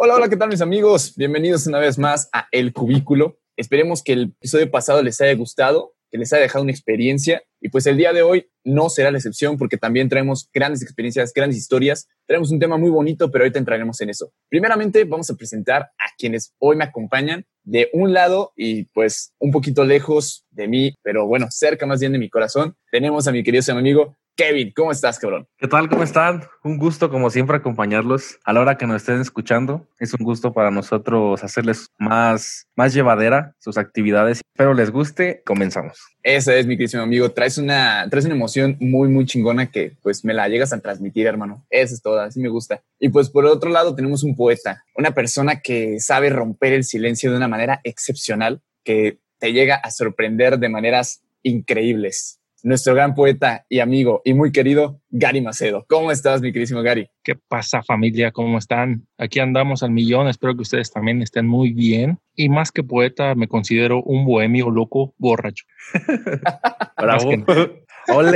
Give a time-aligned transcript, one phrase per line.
[0.00, 1.14] Hola, hola, ¿qué tal mis amigos?
[1.16, 3.40] Bienvenidos una vez más a El Cubículo.
[3.56, 7.70] Esperemos que el episodio pasado les haya gustado, que les haya dejado una experiencia y
[7.70, 11.58] pues el día de hoy no será la excepción porque también traemos grandes experiencias, grandes
[11.58, 12.06] historias.
[12.28, 14.30] Traemos un tema muy bonito, pero ahorita entraremos en eso.
[14.48, 19.50] Primeramente vamos a presentar a quienes hoy me acompañan de un lado y pues un
[19.50, 22.76] poquito lejos de mí, pero bueno, cerca más bien de mi corazón.
[22.92, 25.48] Tenemos a mi querido amigo Kevin, ¿cómo estás, cabrón?
[25.58, 25.88] ¿Qué tal?
[25.88, 26.44] ¿Cómo están?
[26.62, 29.88] Un gusto, como siempre, acompañarlos a la hora que nos estén escuchando.
[29.98, 34.40] Es un gusto para nosotros hacerles más, más llevadera sus actividades.
[34.54, 35.42] Espero les guste.
[35.44, 35.98] Comenzamos.
[36.22, 37.32] Esa es, mi querido amigo.
[37.32, 41.26] Traes una, traes una emoción muy, muy chingona que pues me la llegas a transmitir,
[41.26, 41.66] hermano.
[41.68, 42.80] Esa es toda, así me gusta.
[43.00, 47.32] Y pues por otro lado tenemos un poeta, una persona que sabe romper el silencio
[47.32, 53.64] de una manera excepcional, que te llega a sorprender de maneras increíbles nuestro gran poeta
[53.68, 55.86] y amigo y muy querido Gary Macedo.
[55.88, 57.08] ¿Cómo estás, mi queridísimo Gary?
[57.22, 58.32] ¿Qué pasa, familia?
[58.32, 59.06] ¿Cómo están?
[59.16, 60.28] Aquí andamos al millón.
[60.28, 62.18] Espero que ustedes también estén muy bien.
[62.34, 65.64] Y más que poeta, me considero un bohemio loco borracho.
[66.96, 67.30] Bravo.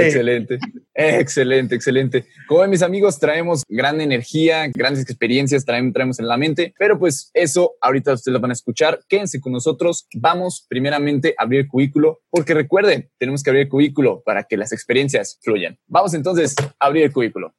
[0.04, 0.58] Excelente,
[0.94, 2.26] excelente, excelente.
[2.46, 7.30] Como ven, mis amigos, traemos gran energía, grandes experiencias, traemos en la mente, pero pues
[7.34, 9.00] eso ahorita ustedes lo van a escuchar.
[9.08, 10.06] Quédense con nosotros.
[10.14, 14.56] Vamos primeramente a abrir el cubículo, porque recuerden, tenemos que abrir el cubículo para que
[14.56, 15.78] las experiencias fluyan.
[15.86, 17.54] Vamos entonces a abrir el cubículo.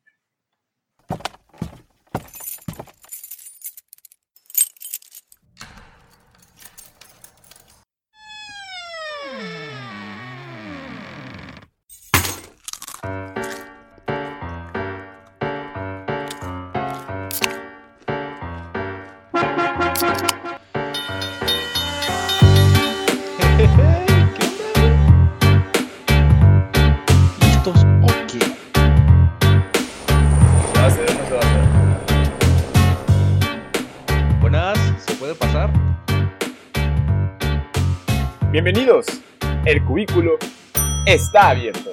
[41.13, 41.92] Está abierto.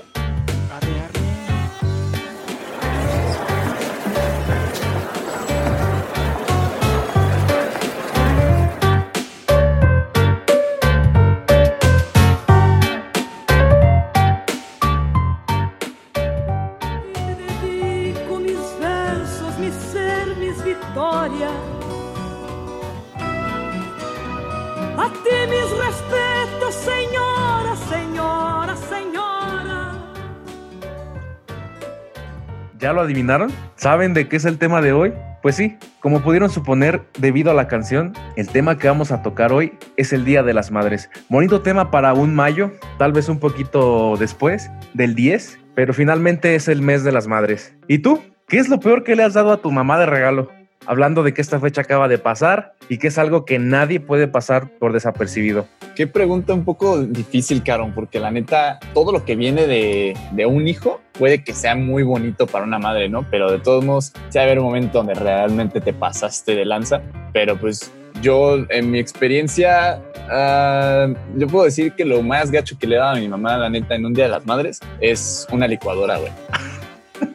[33.01, 33.51] Adivinaron?
[33.77, 35.13] ¿Saben de qué es el tema de hoy?
[35.43, 39.53] Pues sí, como pudieron suponer debido a la canción, el tema que vamos a tocar
[39.53, 41.09] hoy es el Día de las Madres.
[41.29, 46.69] Bonito tema para un mayo, tal vez un poquito después del 10, pero finalmente es
[46.69, 47.75] el mes de las madres.
[47.89, 48.21] ¿Y tú?
[48.49, 50.51] ¿Qué es lo peor que le has dado a tu mamá de regalo?
[50.87, 54.29] Hablando de que esta fecha acaba de pasar y que es algo que nadie puede
[54.29, 55.67] pasar por desapercibido.
[55.95, 60.47] Qué pregunta un poco difícil, Caron, porque la neta, todo lo que viene de, de
[60.47, 63.27] un hijo puede que sea muy bonito para una madre, ¿no?
[63.31, 66.65] Pero de todos modos, sí va a haber un momento donde realmente te pasaste de
[66.65, 67.03] lanza.
[67.33, 67.93] Pero pues
[68.23, 73.17] yo, en mi experiencia, uh, yo puedo decir que lo más gacho que le dado
[73.17, 76.33] a mi mamá, la neta, en un día de las madres, es una licuadora, güey.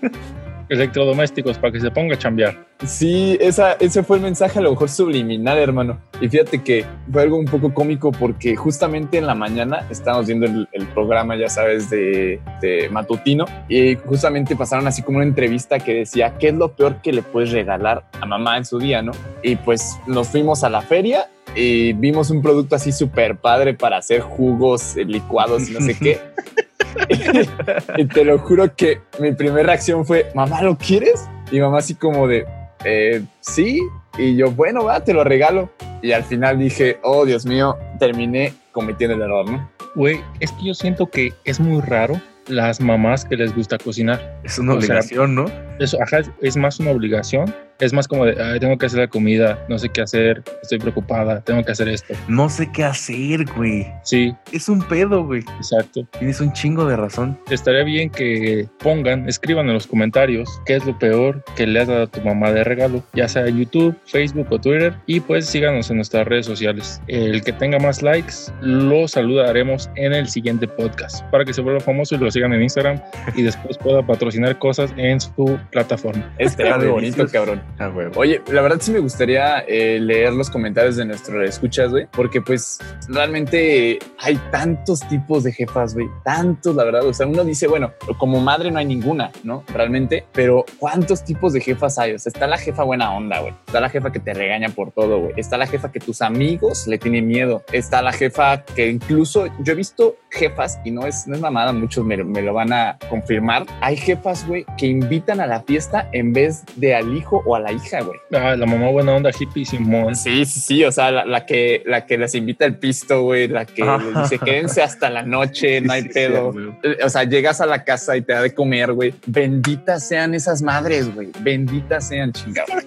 [0.70, 2.66] electrodomésticos para que se ponga a chambear.
[2.86, 6.00] Sí, esa, ese fue el mensaje a lo mejor subliminal, hermano.
[6.20, 10.46] Y fíjate que fue algo un poco cómico porque justamente en la mañana estábamos viendo
[10.46, 15.94] el, programa, ya sabes, de, de, matutino y justamente pasaron así como una entrevista que
[15.94, 19.12] decía, ¿qué es lo peor que le puedes regalar a mamá en su día, no?
[19.42, 23.98] Y pues nos fuimos a la feria y vimos un producto así súper padre para
[23.98, 26.20] hacer jugos, licuados y no sé qué.
[27.98, 31.28] y te lo juro que mi primera reacción fue, mamá, ¿lo quieres?
[31.52, 32.46] Y mamá así como de,
[32.84, 33.82] eh, sí.
[34.18, 35.70] Y yo, bueno, va, te lo regalo.
[36.02, 39.70] Y al final dije, oh, Dios mío, terminé cometiendo el error, ¿no?
[39.96, 44.40] Güey, es que yo siento que es muy raro las mamás que les gusta cocinar.
[44.44, 45.46] Es una obligación, ¿no?
[45.80, 49.08] Eso, ajá, es más una obligación es más como de, Ay, tengo que hacer la
[49.08, 52.14] comida, no sé qué hacer, estoy preocupada, tengo que hacer esto.
[52.28, 53.88] No sé qué hacer, güey.
[54.04, 54.34] Sí.
[54.52, 55.42] Es un pedo, güey.
[55.58, 56.08] Exacto.
[56.18, 57.38] Tienes un chingo de razón.
[57.50, 61.88] Estaría bien que pongan, escriban en los comentarios qué es lo peor que le has
[61.88, 65.90] dado a tu mamá de regalo, ya sea YouTube, Facebook o Twitter, y pues síganos
[65.90, 67.02] en nuestras redes sociales.
[67.08, 71.80] El que tenga más likes, lo saludaremos en el siguiente podcast para que se vuelva
[71.80, 73.02] famoso y lo sigan en Instagram
[73.36, 76.34] y después pueda patrocinar cosas en su plataforma.
[76.38, 77.62] Este Está muy bonito, cabrón.
[77.80, 77.92] Ah.
[78.16, 82.42] Oye, la verdad sí me gustaría eh, leer los comentarios de nuestro escuchas, güey, porque
[82.42, 87.06] pues realmente hay tantos tipos de jefas, güey, tantos, la verdad.
[87.06, 89.64] O sea, uno dice, bueno, como madre no hay ninguna, ¿no?
[89.74, 92.14] Realmente, pero ¿cuántos tipos de jefas hay?
[92.14, 93.54] O sea, está la jefa buena onda, güey.
[93.66, 95.34] Está la jefa que te regaña por todo, güey.
[95.38, 97.64] Está la jefa que tus amigos le tienen miedo.
[97.72, 101.72] Está la jefa que incluso yo he visto jefas y no es, no es mamada,
[101.74, 103.66] muchos me, me lo van a confirmar.
[103.82, 107.60] Hay jefas, güey, que invitan a la fiesta en vez de al hijo o a
[107.60, 108.18] la hija, güey.
[108.34, 110.16] Ah, la mamá buena onda hippie Simón.
[110.16, 110.84] Sí, sí, sí.
[110.84, 114.22] O sea, la, la que, la que les invita el pisto, güey, la que les
[114.24, 116.54] dice quédense hasta la noche, no hay Sí, pedo.
[116.54, 116.60] sí.
[116.84, 119.14] Eh, O sea, llegas a la casa y te da de comer, güey.
[119.26, 121.30] Benditas sean esas madres, güey.
[121.42, 122.70] Benditas sean, chingados.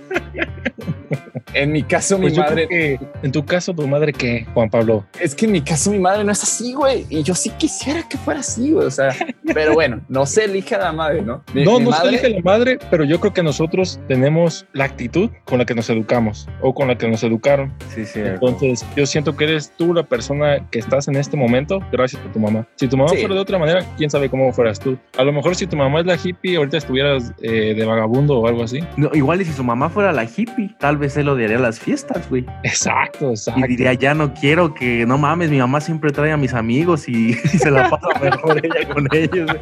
[1.54, 4.68] En mi caso, Pues mi yo madre, que en tu caso, tu madre, ¿qué, Juan
[4.68, 5.06] Pablo?
[5.18, 7.06] es que en mi caso, mi madre no es así, güey.
[7.08, 8.86] Y yo sí quisiera que fuera así, güey.
[8.86, 9.16] O sea,
[9.54, 11.42] pero bueno, no se elige a la madre, ¿no?
[11.54, 12.57] Mi- no, mi no se elige la madre,
[12.90, 16.88] pero yo creo que nosotros tenemos la actitud con la que nos educamos o con
[16.88, 17.72] la que nos educaron.
[17.94, 18.20] Sí, sí.
[18.20, 22.32] Entonces, yo siento que eres tú la persona que estás en este momento gracias a
[22.32, 22.66] tu mamá.
[22.76, 23.18] Si tu mamá Sí.
[23.18, 24.98] fuera de otra manera, quién sabe cómo fueras tú.
[25.16, 28.46] A lo mejor si tu mamá es la hippie, ahorita estuvieras eh, de vagabundo o
[28.48, 28.80] algo así.
[28.96, 32.28] No, igual y si su mamá fuera la hippie, tal vez él odiaría las fiestas,
[32.28, 32.44] güey.
[32.64, 33.60] Exacto, exacto.
[33.60, 37.08] Y diría, ya no quiero que, no mames, mi mamá siempre trae a mis amigos
[37.08, 39.46] y, y se la pasa mejor ella con ellos.
[39.52, 39.60] güey.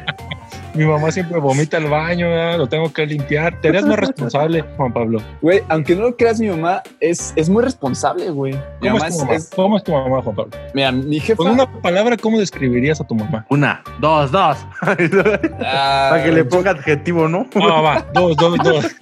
[0.76, 2.58] Mi mamá siempre vomita el baño, ¿verdad?
[2.58, 3.60] lo tengo que limpiar.
[3.60, 5.20] Te eres más responsable, Juan Pablo.
[5.40, 8.52] Güey, aunque no lo creas, mi mamá es, es muy responsable, güey.
[8.80, 9.34] Mi ¿Cómo mamá es tu mamá?
[9.36, 10.52] es- ¿Cómo es tu mamá, Juan Pablo?
[10.74, 11.36] mira, mi jefa.
[11.38, 13.46] Con una palabra, ¿cómo describirías a tu mamá?
[13.48, 14.58] Una, dos, dos.
[14.82, 14.96] Ah,
[16.10, 17.46] Para que le yo- ponga adjetivo, ¿no?
[17.54, 18.86] Ah, va, dos, dos, dos.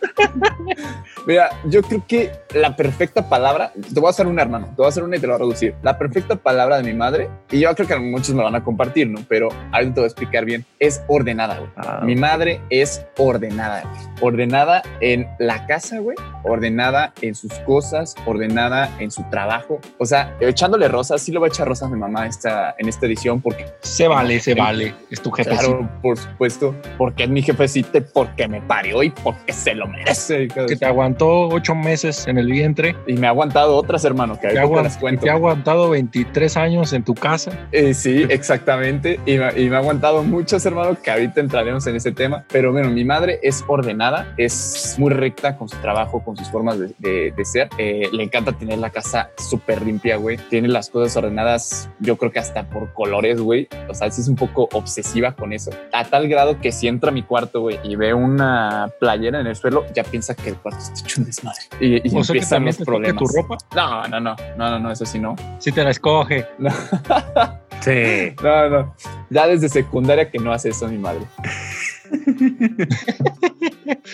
[1.27, 4.87] Mira, yo creo que la perfecta palabra, te voy a hacer una, hermano, te voy
[4.87, 5.75] a hacer una y te lo voy a reducir.
[5.83, 9.09] La perfecta palabra de mi madre, y yo creo que muchos me van a compartir,
[9.09, 9.21] ¿no?
[9.29, 11.71] Pero ahorita te voy a explicar bien, es ordenada, güey.
[11.77, 14.33] Ah, Mi madre es ordenada, güey.
[14.33, 16.17] Ordenada en la casa, güey.
[16.45, 19.81] Ordenada en sus cosas, ordenada en su trabajo.
[19.99, 22.89] O sea, echándole rosas, sí le voy a echar rosas a mi mamá esta, en
[22.89, 24.95] esta edición porque Se vale, se vale.
[25.11, 25.51] Es tu jefe.
[25.51, 30.49] Claro, por supuesto, porque es mi jefecita, porque me parió y porque se lo merece.
[30.49, 32.97] Que te aguantó ocho meses en el vientre.
[33.07, 35.23] Y me ha aguantado otras, hermano, que Te, las cuento.
[35.23, 37.53] te ha aguantado 23 años en tu casa.
[37.73, 39.21] Eh, sí, exactamente.
[39.27, 42.45] Y me, y me ha aguantado muchos, hermano, que ahorita entraremos en ese tema.
[42.51, 46.79] Pero bueno, mi madre es ordenada, es muy recta con su trabajo, con sus formas
[46.79, 47.69] de, de- de ser.
[47.79, 50.37] Eh, le encanta tener la casa súper limpia, güey.
[50.51, 53.69] Tiene las cosas ordenadas, yo creo que hasta por colores, güey.
[53.89, 55.71] O sea, sí es un poco obsesiva con eso.
[55.93, 59.47] A tal grado que si entra a mi cuarto, güey, y ve una playera en
[59.47, 61.61] el suelo, ya piensa que el cuarto está hecho un desmadre.
[61.81, 63.23] Y, y O sea que también te problemas.
[63.23, 63.59] tu ropa.
[63.75, 65.37] No, no, no, no, no, no, eso sí no.
[65.59, 66.47] Si te la escoge.
[66.59, 66.71] No.
[67.81, 68.35] Sí.
[68.43, 68.95] No, no.
[69.29, 71.21] Ya desde secundaria que no hace eso mi madre.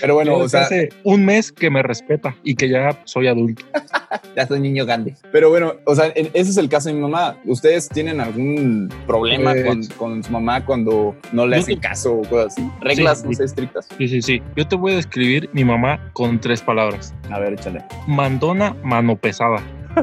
[0.00, 3.64] Pero bueno, o sea, hace un mes que me respeta y que ya soy adulto.
[4.36, 5.14] ya soy niño grande.
[5.32, 7.36] Pero bueno, o sea, ese es el caso de mi mamá.
[7.44, 12.14] ¿Ustedes tienen algún problema Pues- con, con su mamá cuando no le hacen te- caso
[12.14, 12.70] o cosas así?
[12.80, 13.26] ¿Reglas, Sí.
[13.28, 13.88] no sé, estrictas?
[13.98, 14.42] Sí, sí, sí.
[14.56, 17.14] Yo te voy a describir mi mamá con tres palabras.
[17.30, 17.84] A ver, échale.
[18.06, 19.62] Mandona, mano pesada.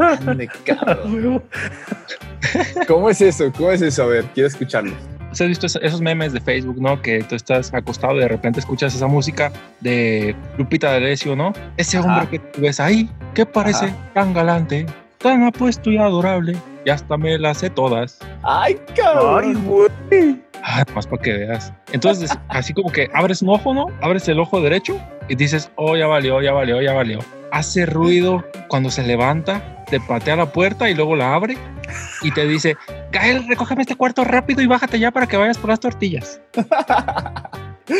[2.87, 3.51] ¿Cómo es eso?
[3.55, 4.03] ¿Cómo es eso?
[4.03, 4.93] A ver, quiero escucharlo.
[5.31, 7.01] ¿Has visto es- esos memes de Facebook, no?
[7.01, 9.51] Que tú estás acostado y de repente escuchas esa música
[9.81, 11.53] de Lupita D'Alessio, ¿no?
[11.77, 12.29] Ese hombre Ajá.
[12.29, 13.95] que tú ves ahí, que parece Ajá.
[14.13, 14.85] tan galante,
[15.17, 18.19] tan apuesto y adorable, y hasta me las sé todas.
[18.43, 19.65] ¡Ay, Ay, cabrón!
[19.65, 20.41] güey.
[20.63, 21.71] Ah, más para que veas.
[21.91, 23.87] Entonces, así como que abres un ojo, ¿no?
[24.01, 27.19] Abres el ojo derecho y dices, oh, ya valió, ya valió, ya valió.
[27.51, 31.57] Hace ruido cuando se levanta, te patea la puerta y luego la abre
[32.21, 32.75] y te dice,
[33.11, 36.41] Gael, recógeme este cuarto rápido y bájate ya para que vayas por las tortillas.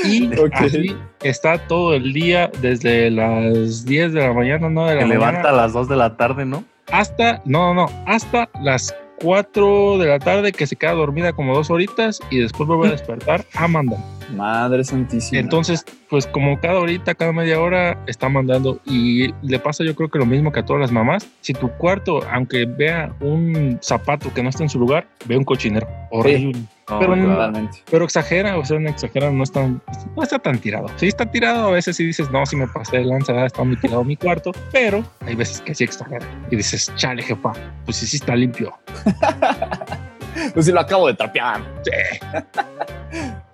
[0.04, 5.00] Y así está todo el día, desde las 10 de la mañana, no de la
[5.00, 6.64] Que mañana, levanta a las 2 de la tarde, ¿no?
[6.92, 11.56] hasta, no, no, no, hasta las 4 de la tarde que se queda dormida como
[11.56, 14.00] dos horitas y después vuelve a despertar a mandar.
[14.36, 15.40] Madre santísima.
[15.40, 20.10] Entonces, pues como cada horita, cada media hora está mandando y le pasa yo creo
[20.10, 21.28] que lo mismo que a todas las mamás.
[21.42, 25.44] Si tu cuarto, aunque vea un zapato que no está en su lugar, ve un
[25.44, 26.60] cochinero horrible.
[26.90, 27.70] No, Pero no-.
[27.92, 30.88] Pero exagera, o sea, no exagera, no, está, no está tan tirado.
[30.96, 33.78] Sí está tirado, a veces sí dices, no, si me pasé de lanza, está muy
[33.78, 36.26] tirado mi cuarto, pero hay veces que sí exagera.
[36.50, 37.52] Y dices, chale, jefa,
[37.86, 38.74] pues sí, sí está limpio.
[40.54, 41.62] Pues sí, lo acabo de trapear.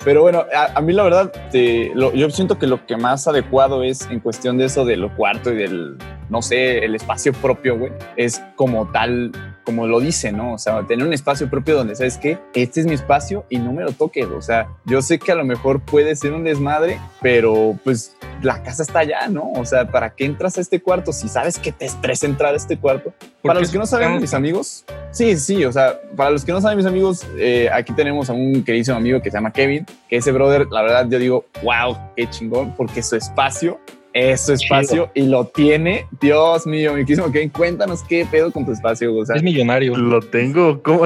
[0.03, 4.19] Pero bueno, a, mí la verdad, yo siento que lo que más adecuado es en
[4.19, 5.97] cuestión de eso de lo cuarto y del,
[6.29, 9.31] no sé, el espacio propio, güey, es como tal
[9.63, 10.53] como lo dice, ¿no?
[10.53, 12.39] O sea, tener un espacio propio donde, ¿sabes qué?
[12.53, 14.25] Este es mi espacio y no me lo toques.
[14.25, 18.61] O sea, yo sé que a lo mejor puede ser un desmadre, pero pues la
[18.63, 19.51] casa está allá, ¿no?
[19.53, 22.57] O sea, ¿para qué entras a este cuarto si sabes que te estresa entrar a
[22.57, 23.13] este cuarto?
[23.41, 26.61] Para los que no saben, mis amigos, sí, sí, o sea, para los que no
[26.61, 30.17] saben, mis amigos, eh, aquí tenemos a un queridísimo amigo que se llama Kevin, que
[30.17, 33.79] ese brother, la verdad, yo digo, wow, qué chingón, porque su espacio
[34.13, 36.07] es su espacio y lo tiene.
[36.21, 39.13] Dios mío, mi querido Kevin, cuéntanos qué pedo con tu espacio.
[39.15, 39.95] O sea, es millonario.
[39.97, 41.05] Lo tengo, ¿cómo?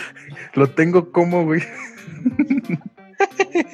[0.54, 1.62] lo tengo como, güey.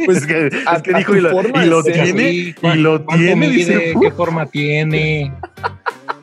[0.04, 3.92] Pues es que, es que dijo y lo, y lo tiene, y lo tiene, dice,
[4.00, 5.32] ¿qué forma tiene?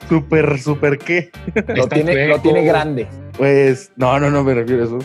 [0.07, 1.29] Súper, súper qué.
[1.75, 3.07] Lo tiene, lo tiene grande.
[3.37, 4.99] Pues, no, no, no me refiero a eso.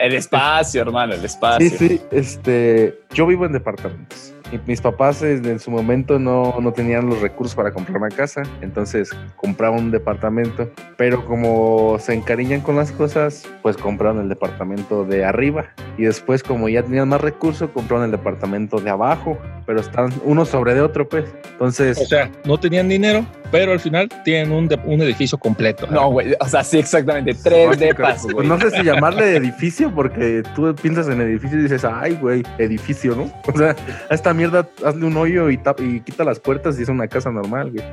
[0.00, 1.68] El espacio, hermano, el espacio.
[1.68, 4.35] Sí, sí, este, yo vivo en departamentos.
[4.52, 8.42] Y mis papás en su momento no, no tenían los recursos para comprar una casa,
[8.60, 15.04] entonces compraron un departamento, pero como se encariñan con las cosas, pues compraron el departamento
[15.04, 15.66] de arriba
[15.98, 20.44] y después como ya tenían más recursos, compraron el departamento de abajo, pero están uno
[20.44, 21.24] sobre de otro, pues.
[21.52, 21.98] Entonces...
[21.98, 25.86] O sea, no tenían dinero, pero al final tienen un, un edificio completo.
[25.90, 28.26] No, güey, o sea, sí, exactamente, tres depas.
[28.30, 32.42] Pues no sé si llamarle edificio, porque tú piensas en edificio y dices, ay, güey,
[32.58, 33.30] edificio, ¿no?
[33.52, 33.74] O sea,
[34.10, 37.72] esta mierda, hazle un hoyo y, y quita las puertas y es una casa normal,
[37.72, 37.84] güey.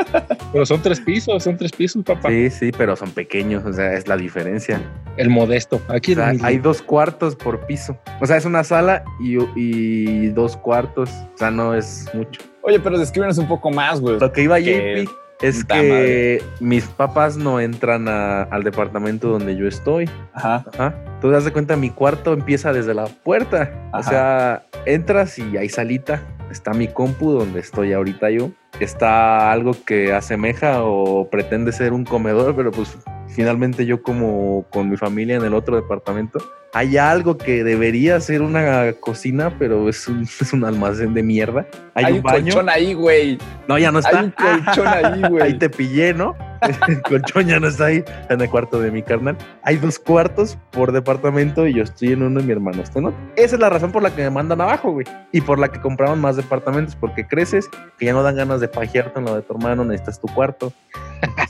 [0.52, 2.30] pero son tres pisos, son tres pisos, papá.
[2.30, 4.80] Sí, sí, pero son pequeños, o sea, es la diferencia.
[5.16, 5.80] El modesto.
[5.88, 7.98] Aquí hay dos cuartos por piso.
[8.20, 11.10] O sea, es una sala y, y dos cuartos.
[11.34, 12.40] O sea, no es mucho.
[12.62, 14.18] Oye, pero descríbenos un poco más, güey.
[14.18, 15.06] Lo que iba que...
[15.40, 20.10] Es que mis papás no entran al departamento donde yo estoy.
[20.32, 20.64] Ajá.
[20.74, 20.94] Ajá.
[21.20, 23.90] Tú te das de cuenta, mi cuarto empieza desde la puerta.
[23.92, 26.22] O sea, entras y hay salita.
[26.50, 28.50] Está mi compu donde estoy ahorita yo.
[28.80, 32.96] Está algo que asemeja o pretende ser un comedor, pero pues
[33.38, 36.40] finalmente yo como con mi familia en el otro departamento
[36.72, 41.66] hay algo que debería ser una cocina, pero es un, es un almacén de mierda.
[41.94, 43.38] Hay, un, colchón ahí, güey.
[43.68, 44.18] No, ya no está.
[44.18, 45.42] Hay un colchón ahí, güey.
[45.42, 46.36] Ahí te pillé, ¿no?
[47.46, 49.36] Ya no está ahí, en el cuarto de mi carnal.
[49.62, 53.06] Hay dos cuartos por departamento y yo estoy en uno y mi hermano está en
[53.06, 53.18] otro.
[53.36, 55.06] Esa es la razón por la que me mandan abajo, güey.
[55.32, 58.68] Y por la que compraron más departamentos, porque creces, que ya no dan ganas de
[58.68, 60.72] pajearte en lo de tu hermano, necesitas tu cuarto.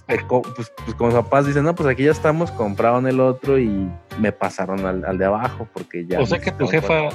[0.07, 0.23] pues,
[0.57, 3.91] pues, pues con mis papás dicen, no, pues aquí ya estamos, compraron el otro y
[4.19, 6.21] me pasaron al, de abajo porque ya...
[6.21, 7.09] O sea que tu jefa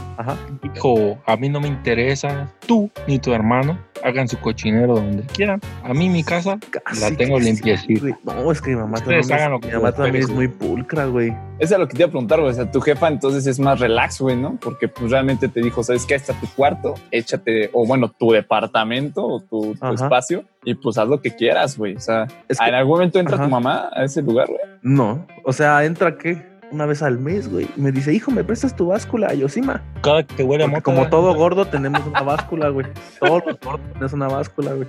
[0.62, 5.62] dijo, a mí no me interesa tú ni tu hermano, hagan su cochinero donde quieran.
[5.84, 6.60] A mí mi casa
[7.00, 8.18] la tengo limpiecita.
[8.24, 11.30] no, es que mi mamá también, es, mi mamá también es muy pulcra, güey.
[11.60, 12.52] Eso es lo que te iba a preguntar, güey.
[12.52, 14.58] O sea, tu jefa entonces es más relax, güey, ¿no?
[14.62, 16.16] Porque pues realmente te dijo, ¿sabes qué?
[16.16, 21.22] Está tu cuarto, échate, o bueno, tu departamento o tu, espacio y pues haz lo
[21.22, 21.96] que quieras, güey.
[21.96, 24.60] O sea, ¿en algún momento entra tu mamá a ese lugar, güey?
[24.82, 26.53] No, o sea, ¿entra qué?
[26.74, 27.68] Una vez al mes, güey.
[27.76, 29.82] Me dice, hijo, ¿me prestas tu báscula, Yosima?
[30.02, 32.88] Cada que huele a Como todo gordo tenemos una báscula, güey.
[33.20, 34.88] Todos los gordos tenemos una báscula, güey.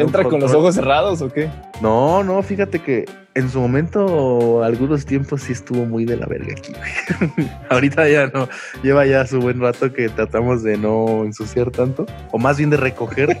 [0.00, 1.50] ¿Entra con los ojos cerrados o qué?
[1.82, 3.04] No, no, fíjate que
[3.38, 7.48] en su momento, algunos tiempos sí estuvo muy de la verga aquí, güey.
[7.70, 8.48] Ahorita ya no.
[8.82, 12.04] Lleva ya su buen rato que tratamos de no ensuciar tanto.
[12.32, 13.38] O más bien de recoger.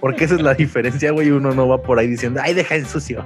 [0.00, 1.30] Porque esa es la diferencia, güey.
[1.30, 3.24] Uno no va por ahí diciendo, ay, deja el sucio.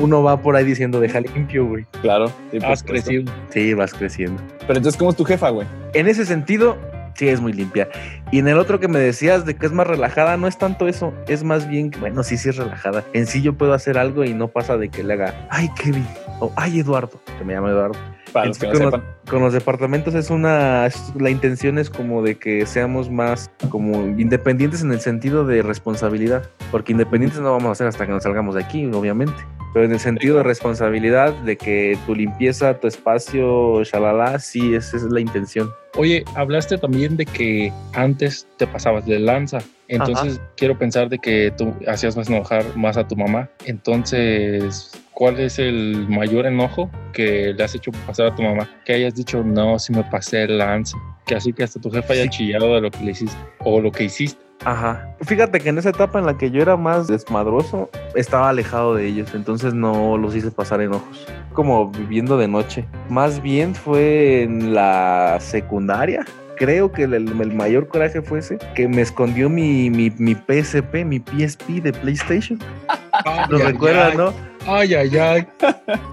[0.00, 1.86] uno va por ahí diciendo, deja limpio, güey.
[2.02, 2.30] Claro.
[2.60, 3.32] vas creciendo.
[3.48, 4.42] Sí, vas creciendo.
[4.66, 5.66] Pero entonces, ¿cómo es tu jefa, güey?
[5.94, 6.76] En ese sentido,
[7.14, 7.88] sí es muy limpia.
[8.30, 10.88] Y en el otro que me decías de que es más relajada, no es tanto
[10.88, 13.04] eso, es más bien bueno, sí, sí es relajada.
[13.12, 16.06] En sí yo puedo hacer algo y no pasa de que le haga, ay, Kevin,
[16.40, 17.98] o ay, Eduardo, que me llama Eduardo.
[18.34, 20.88] Para los que no con, con, los departamentos es una,
[21.18, 26.50] la intención es como de que seamos más como independientes en el sentido de responsabilidad,
[26.70, 29.32] porque independientes no vamos a hacer hasta que nos salgamos de aquí, obviamente
[29.74, 34.96] pero en el sentido de responsabilidad, de que tu limpieza, tu espacio, shalala, sí, esa
[34.96, 35.68] es la intención.
[35.96, 39.58] Oye, hablaste también de que antes te pasabas de lanza.
[39.88, 43.50] Entonces quiero pensar de que tú hacías más enojar más a tu mamá.
[43.64, 48.68] Entonces, ¿cuál es el mayor enojo que le has hecho pasar a tu mamá?
[48.84, 50.96] Que hayas dicho, no, si me pasé el lanza.
[51.26, 53.90] Que así que hasta tu jefa haya chillado de lo que le hiciste o lo
[53.90, 54.44] que hiciste.
[54.64, 55.16] Ajá.
[55.22, 59.06] Fíjate que en esa etapa en la que yo era más desmadroso, estaba alejado de
[59.06, 61.26] ellos, entonces no los hice pasar enojos.
[61.52, 62.86] Como viviendo de noche.
[63.08, 66.24] Más bien fue en la secundaria.
[66.56, 71.18] Creo que el, mayor coraje fue ese, que me escondió mi, mi, mi PSP, mi
[71.18, 72.58] PSP de PlayStation.
[73.48, 74.32] ¿Lo recuerdas, no?
[74.66, 75.46] Ay, ay, ay.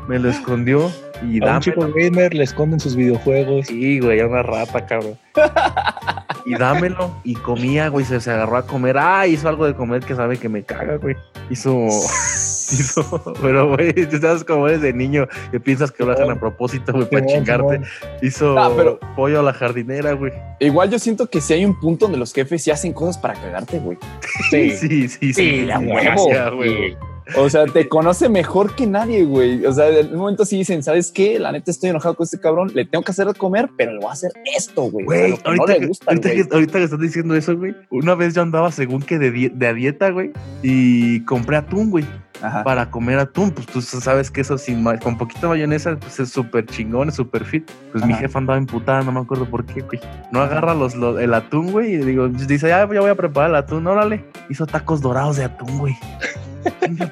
[0.07, 0.91] Me lo escondió
[1.29, 3.67] y a un chico gamer le esconden sus videojuegos.
[3.67, 5.17] Sí, güey, a una rata, cabrón.
[6.45, 7.15] y dámelo.
[7.23, 8.97] Y comía, güey, se, se agarró a comer.
[8.97, 11.15] Ah, hizo algo de comer que sabe que me caga, güey.
[11.49, 11.87] Hizo.
[12.71, 16.39] Hizo, pero, güey, tú sabes como eres de niño que piensas que lo hacen a
[16.39, 17.81] propósito, güey, para chingarte.
[18.21, 20.31] Hizo Ah, pero- pollo a la jardinera, güey.
[20.59, 23.33] Igual yo siento que si hay un punto donde los jefes sí hacen cosas para
[23.35, 23.97] cagarte, güey.
[24.49, 25.33] Sí, Sí, sí, sí.
[25.33, 26.55] sí, a huevo.
[26.55, 26.97] güey.
[27.37, 29.65] O sea, te conoce mejor que nadie, güey.
[29.65, 31.39] O sea, en un momento sí dicen, ¿sabes qué?
[31.39, 32.71] La neta estoy enojado con este cabrón.
[32.73, 35.05] Le tengo que hacer de comer, pero le voy a hacer esto, güey.
[35.07, 36.43] O sea, ahorita, no le gusta, ahorita, güey.
[36.47, 37.75] que, ahorita que estás diciendo eso, güey.
[37.89, 40.31] Una vez yo andaba según que de, de a dieta, güey.
[40.61, 42.05] Y compré atún, güey.
[42.41, 42.63] Ajá.
[42.63, 43.51] Para comer atún.
[43.51, 47.45] Pues tú sabes que eso sin con poquita mayonesa, pues es súper chingón, es súper
[47.45, 47.69] fit.
[47.91, 49.99] Pues mi jefa andaba emputada, no me acuerdo por qué, güey.
[50.31, 51.93] No agarra los, los- el atún, güey.
[51.93, 54.25] Y digo, dice, ya, ya voy a preparar el atún, órale.
[54.49, 55.95] Hizo tacos dorados de atún, güey.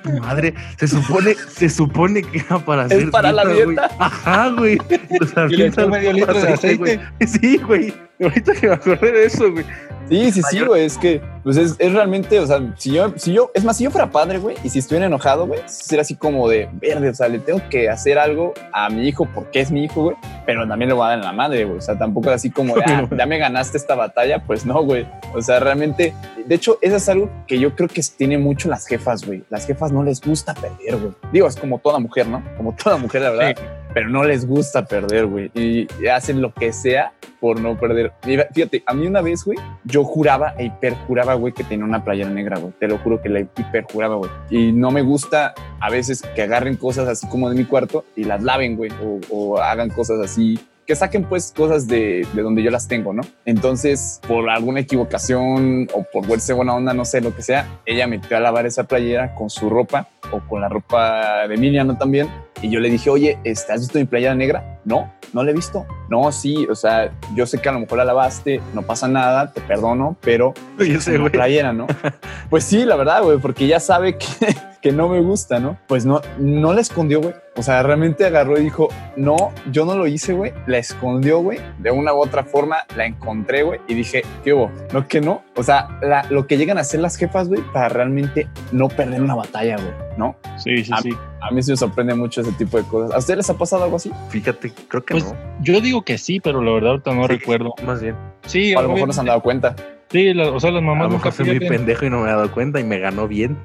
[0.03, 0.53] Tu madre.
[0.77, 3.65] Se supone, se supone que era para ¿Es hacer para la güey.
[3.65, 3.89] dieta?
[3.99, 4.77] Ajá, güey.
[5.19, 6.77] Los Y le echó avientan medio por litro de aceite.
[6.77, 7.27] güey.
[7.27, 7.93] Sí, güey.
[8.23, 9.65] Ahorita que me acordé de eso, güey.
[10.09, 10.83] Sí, sí, sí, güey.
[10.83, 13.85] Es que, pues es, es realmente, o sea, si yo, si yo, es más, si
[13.85, 17.13] yo fuera padre, güey, y si estuviera enojado, güey, sería así como de verde, o
[17.13, 20.67] sea, le tengo que hacer algo a mi hijo porque es mi hijo, güey, pero
[20.67, 21.77] también le voy a dar en la madre, güey.
[21.77, 24.83] O sea, tampoco es así como de, ah, ya me ganaste esta batalla, pues no,
[24.83, 25.07] güey.
[25.33, 26.13] O sea, realmente,
[26.45, 29.43] de hecho, eso es algo que yo creo que tiene mucho las jefas, güey.
[29.49, 31.13] Las jefas no les gusta perder, güey.
[31.31, 32.43] Digo, es como toda mujer, ¿no?
[32.57, 33.55] Como toda mujer, la verdad.
[33.93, 35.51] Pero no les gusta perder, güey.
[35.53, 38.11] Y hacen lo que sea por no perder.
[38.21, 42.29] Fíjate, a mí una vez, güey, yo juraba e hiperjuraba, güey, que tenía una playera
[42.29, 42.73] negra, güey.
[42.79, 44.29] Te lo juro que la hiperjuraba, güey.
[44.49, 48.25] Y no me gusta a veces que agarren cosas así como de mi cuarto y
[48.25, 48.91] las laven, güey.
[49.03, 50.59] O, o hagan cosas así.
[50.89, 53.21] Que saquen pues cosas de, de donde yo las tengo, ¿no?
[53.45, 58.07] Entonces, por alguna equivocación o por verse buena onda, no sé, lo que sea, ella
[58.07, 62.27] metió a lavar esa playera con su ropa o con la ropa de Emiliano también.
[62.63, 64.79] Y yo le dije, oye, este, ¿has visto mi playera negra?
[64.83, 65.85] No, no la he visto.
[66.09, 69.51] No, sí, o sea, yo sé que a lo mejor la lavaste, no pasa nada,
[69.51, 71.31] te perdono, pero Yo sé, una güey.
[71.31, 71.87] playera, ¿no?
[72.49, 74.25] pues sí, la verdad, güey, porque ya sabe que,
[74.81, 75.77] que no me gusta, ¿no?
[75.87, 77.35] Pues no, no la escondió, güey.
[77.55, 79.35] O sea, realmente agarró y dijo, no,
[79.71, 80.53] yo no lo hice, güey.
[80.65, 81.59] La escondió, güey.
[81.79, 83.81] De una u otra forma la encontré, güey.
[83.87, 84.71] Y dije, ¿qué hubo?
[84.93, 85.43] No, que no.
[85.57, 89.21] O sea, la- lo que llegan a hacer las jefas, güey, para realmente no perder
[89.21, 90.35] una batalla, güey, ¿no?
[90.63, 91.09] Sí, sí, Ah, sí.
[91.41, 93.15] A mí sí me sorprende mucho ese tipo de cosas.
[93.15, 94.11] ¿A ustedes les ha pasado algo así?
[94.29, 95.35] Fíjate, creo que Pues, no.
[95.61, 97.73] Yo digo que sí, pero la verdad ahorita no Sí, recuerdo.
[97.85, 98.15] Más bien.
[98.45, 99.75] Sí, a lo mejor no se han dado cuenta.
[100.11, 102.19] Sí, la- o sea, las A mamás lo nunca mejor soy muy pendejo y no
[102.19, 103.57] me he dado cuenta y me ganó bien.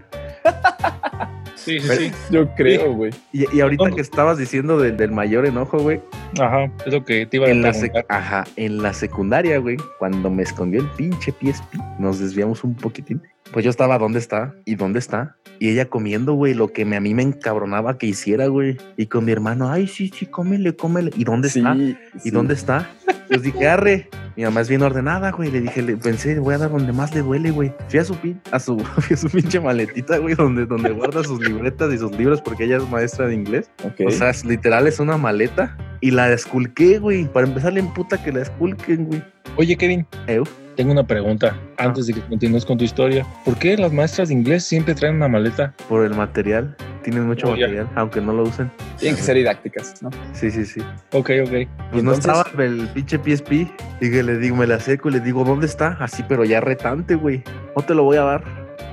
[1.56, 2.12] Sí, sí, Pero- sí.
[2.30, 3.10] Yo creo, güey.
[3.32, 3.94] Y, y ahorita No.
[3.96, 6.00] que estabas diciendo del, del mayor enojo, güey,
[6.38, 7.72] Ajá, es lo que te iba a en la,
[8.10, 13.22] ajá, en la secundaria, güey, cuando me escondió el pinche PSP, nos desviamos un poquitín.
[13.52, 14.52] Pues yo estaba, ¿dónde está?
[14.66, 15.36] ¿Y dónde está?
[15.58, 18.76] Y ella comiendo, güey, lo que me, a mí me encabronaba que hiciera, güey.
[18.96, 21.10] Y con mi hermano, ay, sí, sí, cómele, cómele.
[21.16, 21.76] ¿Y dónde está?
[21.76, 22.30] ¿Y sí.
[22.30, 22.90] dónde está?
[23.28, 24.08] Pues dije, arre.
[24.36, 25.50] Mi mamá es bien ordenada, güey.
[25.50, 27.72] Le dije, le pensé, voy a dar donde más le duele, güey.
[27.88, 31.22] Fui a su, pin- a su, fui a su pinche maletita, güey, donde, donde guarda
[31.22, 33.70] sus libretas y sus libros porque ella es maestra de inglés.
[34.04, 37.24] O sea, es, literal es una maleta y la desculqué, güey.
[37.32, 39.22] Para empezar, le emputa que la esculquen, güey.
[39.56, 40.44] Oye, Kevin, Eu.
[40.76, 43.26] Tengo una pregunta antes de que continúes con tu historia.
[43.44, 45.72] ¿Por qué las maestras de inglés siempre traen una maleta?
[45.88, 46.76] Por el material.
[47.02, 47.66] Tienen mucho Oh, ya.
[47.66, 48.70] material, aunque no lo usen.
[48.98, 50.10] Tienen que ser didácticas, ¿no?
[50.32, 50.80] Sí, sí, sí.
[51.12, 51.68] Ok, ok.
[51.92, 53.52] Pues no estaba el pinche PSP.
[54.00, 55.96] Y que le digo, me la acerco y le digo, ¿dónde está?
[56.00, 57.42] Así, pero ya retante, güey.
[57.76, 58.44] No te lo voy a dar.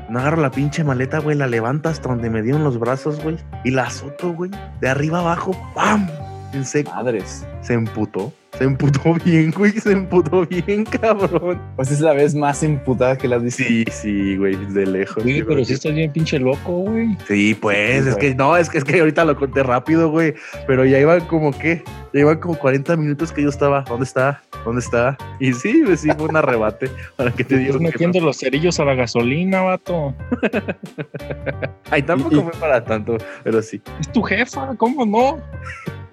[0.09, 3.37] No agarro la pinche maleta, güey, la levanto hasta donde me dieron los brazos, güey.
[3.63, 4.51] Y la azoto, güey.
[4.81, 6.07] De arriba abajo, ¡pam!
[6.53, 6.91] En seco.
[6.93, 7.45] Madres.
[7.61, 8.33] Se emputó.
[8.57, 9.71] Se emputó bien, güey.
[9.71, 11.61] Se emputó bien, cabrón.
[11.75, 13.63] Pues es la vez más emputada que las visto.
[13.63, 15.23] Sí, sí, güey, de lejos.
[15.23, 17.17] Yo pero si que- estás bien pinche loco, güey.
[17.27, 18.29] Sí, pues, Sí, es güey.
[18.29, 20.33] que no, es que es que ahorita lo conté rápido, güey.
[20.67, 21.83] Pero ya iban como que,
[22.13, 23.81] ya iban como 40 minutos que yo estaba.
[23.87, 24.41] ¿Dónde está?
[24.65, 25.17] ¿Dónde está?
[25.39, 26.89] Y sí, pues, sí, fue un arrebate.
[27.15, 30.13] Para que te digo Estás que metiendo los cerillos a la gasolina, vato.
[31.89, 33.81] Ay, tampoco y- fue para tanto, pero sí.
[33.99, 35.37] Es tu jefa, ¿cómo no?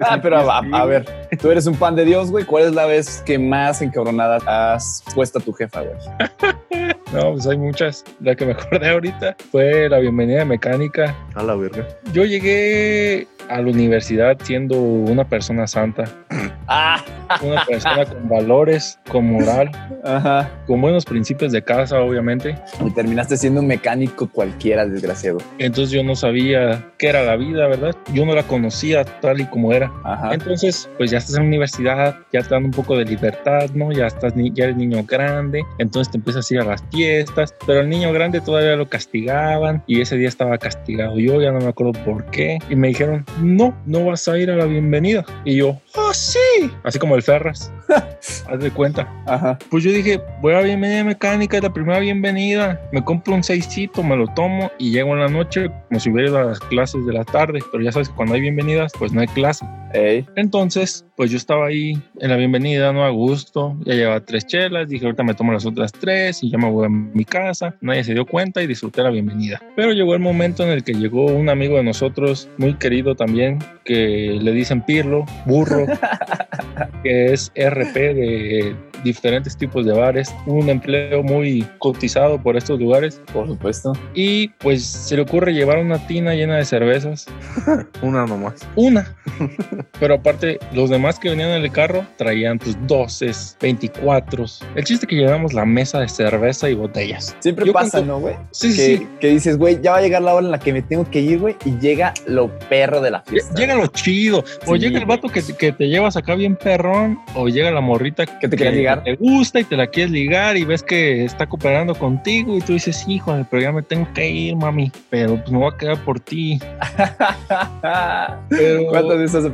[0.00, 1.04] Ah, pero a, ver,
[1.40, 2.44] tú eres un pan de Dios, güey.
[2.44, 5.96] ¿Cuál es la vez que más encabronada has puesto a tu jefa, güey?
[7.12, 8.04] No, pues hay muchas.
[8.20, 11.16] La que me acordé ahorita fue la bienvenida de mecánica.
[11.34, 11.86] A la verga.
[12.12, 16.04] Yo llegué a la universidad siendo una persona santa,
[16.70, 17.02] Ah,
[17.42, 19.70] una persona con valores, con moral,
[20.04, 20.50] ajá.
[20.66, 22.56] con buenos principios de casa, obviamente.
[22.84, 25.38] Y terminaste siendo un mecánico cualquiera, desgraciado.
[25.58, 27.96] Entonces yo no sabía qué era la vida, ¿verdad?
[28.12, 29.87] Yo no la conocía tal y como era.
[30.04, 30.34] Ajá.
[30.34, 33.92] Entonces, pues ya estás en la universidad, ya te dan un poco de libertad, ¿no?
[33.92, 37.54] Ya estás, ni- ya eres niño grande, entonces te empiezas a ir a las fiestas,
[37.66, 41.58] pero el niño grande todavía lo castigaban y ese día estaba castigado yo, ya no
[41.60, 45.24] me acuerdo por qué, y me dijeron, no, no vas a ir a la bienvenida.
[45.44, 46.38] Y yo, oh sí,
[46.84, 47.72] así como el Ferras.
[48.48, 49.08] Haz de cuenta.
[49.26, 49.58] Ajá.
[49.70, 52.80] Pues yo dije, voy a bienvenida mecánica, es la primera bienvenida.
[52.92, 56.28] Me compro un seisito, me lo tomo y llego en la noche como si hubiera
[56.30, 57.60] ido a las clases de la tarde.
[57.72, 59.64] Pero ya sabes que cuando hay bienvenidas, pues no hay clase.
[59.92, 63.76] Entonces, pues yo estaba ahí en la bienvenida, no a gusto.
[63.84, 66.86] Ya llevaba tres chelas, dije, ahorita me tomo las otras tres y ya me voy
[66.86, 67.74] a mi casa.
[67.80, 69.60] Nadie se dio cuenta y disfruté la bienvenida.
[69.76, 73.58] Pero llegó el momento en el que llegó un amigo de nosotros, muy querido también,
[73.84, 75.86] que le dicen Pirlo, burro,
[77.02, 83.22] que es RP de diferentes tipos de bares, un empleo muy cotizado por estos lugares
[83.32, 83.92] Por supuesto.
[84.12, 87.26] y pues se le ocurre llevar una tina llena de cervezas
[88.02, 88.66] Una nomás.
[88.74, 89.14] una.
[90.00, 94.44] Pero aparte, los demás que venían en el carro traían pues 12, 24.
[94.74, 97.36] El chiste que llevamos la mesa de cerveza y botellas.
[97.40, 98.34] Siempre Yo pasa, cuento- ¿no, güey?
[98.50, 99.08] Sí, sí, Que, sí.
[99.20, 101.20] que dices, güey, ya va a llegar la hora en la que me tengo que
[101.20, 103.54] ir, güey, y llega lo perro de la fiesta.
[103.54, 104.44] Llega lo chido.
[104.66, 107.18] O Sí, llega el vato que, que te llevas acá bien perrón.
[107.34, 109.02] O llega la morrita Que te quería ligar.
[109.02, 112.56] te gusta y te la quieres ligar y ves que está cooperando contigo.
[112.56, 114.90] Y tú dices, híjole, pero ya me tengo que ir, mami.
[115.10, 116.58] Pero pues me voy a quedar por ti.
[118.48, 119.52] Pero- ¿Cuántas veces has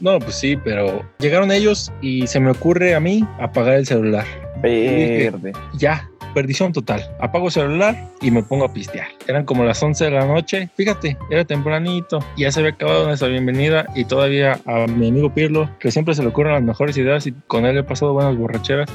[0.00, 4.24] No, pues sí, pero llegaron ellos y se me ocurre a mí apagar el celular.
[4.62, 5.52] Verde.
[5.74, 7.08] ya, perdición total.
[7.20, 9.08] Apago el celular y me pongo a pistear.
[9.28, 10.70] Eran como las 11 de la noche.
[10.74, 12.24] Fíjate, era tempranito.
[12.38, 16.22] Ya se había acabado nuestra bienvenida y todavía a mi amigo Pirlo, que siempre se
[16.22, 18.88] le ocurren las mejores ideas y con él he pasado buenas borracheras,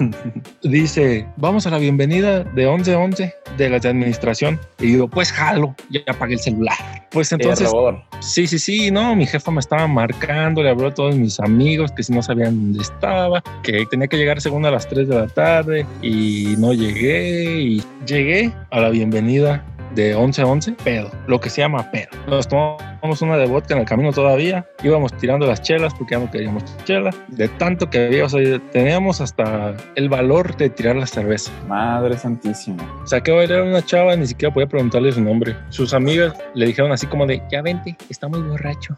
[0.64, 4.58] dice, vamos a la bienvenida de 11-11 de la de administración.
[4.80, 6.74] Y digo, pues jalo, ya apagué el celular.
[7.12, 7.70] Pues entonces.
[8.18, 11.92] Sí, sí, sí, no, mi jefa me estaba marcando, le habló a todos mis amigos
[11.92, 15.14] que si no sabían dónde estaba, que tenía que llegar según a las 3 de
[15.14, 19.64] la tarde y no llegué y llegué a la bienvenida
[19.96, 22.10] de 11-11, pedo, lo que se llama pedo.
[22.28, 26.20] Nos tomamos una de vodka en el camino todavía, íbamos tirando las chelas porque ya
[26.20, 30.96] no queríamos chela, de tanto que había, o sea, teníamos hasta el valor de tirar
[30.96, 31.50] la cerveza.
[31.66, 32.86] Madre santísima.
[33.06, 35.56] Saqué a bailar a una chava, ni siquiera podía preguntarle su nombre.
[35.70, 38.96] Sus amigas le dijeron así como de, ya vente, está muy borracho.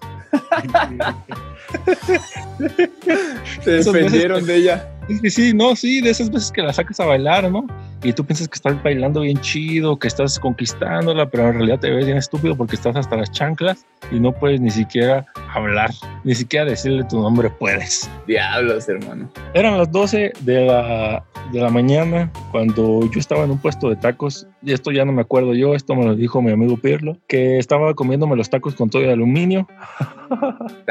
[3.62, 4.88] Se defendieron de ella.
[5.22, 7.66] Sí, sí, no, sí, de esas veces que la sacas a bailar, ¿no?
[8.02, 11.90] Y tú piensas que estás bailando bien chido, que estás conquistándola, pero en realidad te
[11.90, 15.90] ves bien estúpido porque estás hasta las chanclas y no puedes ni siquiera hablar,
[16.22, 18.08] ni siquiera decirle tu nombre puedes.
[18.26, 19.28] Diablos, hermano.
[19.52, 23.96] Eran las 12 de la, de la mañana cuando yo estaba en un puesto de
[23.96, 27.16] tacos, y esto ya no me acuerdo yo, esto me lo dijo mi amigo Pirlo,
[27.26, 29.66] que estaba comiéndome los tacos con todo de aluminio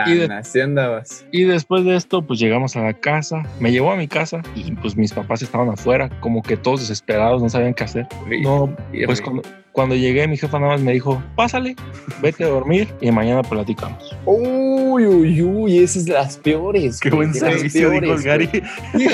[0.08, 1.26] Y de- Tan así andabas.
[1.32, 4.72] Y después de esto, pues llegamos a la casa, me llevó a mi casa y
[4.74, 8.08] pues mis papás estaban afuera, como que todos desesperados, no sabían qué hacer.
[8.42, 11.76] No, pues cuando, cuando llegué, mi jefa nada más me dijo, pásale,
[12.22, 14.16] vete a dormir y mañana platicamos.
[14.26, 17.00] Uy, uy, uy, esas son las peores.
[17.00, 18.50] Qué güey, buen servicio, dijo el peores, Gary.
[18.94, 19.10] güey.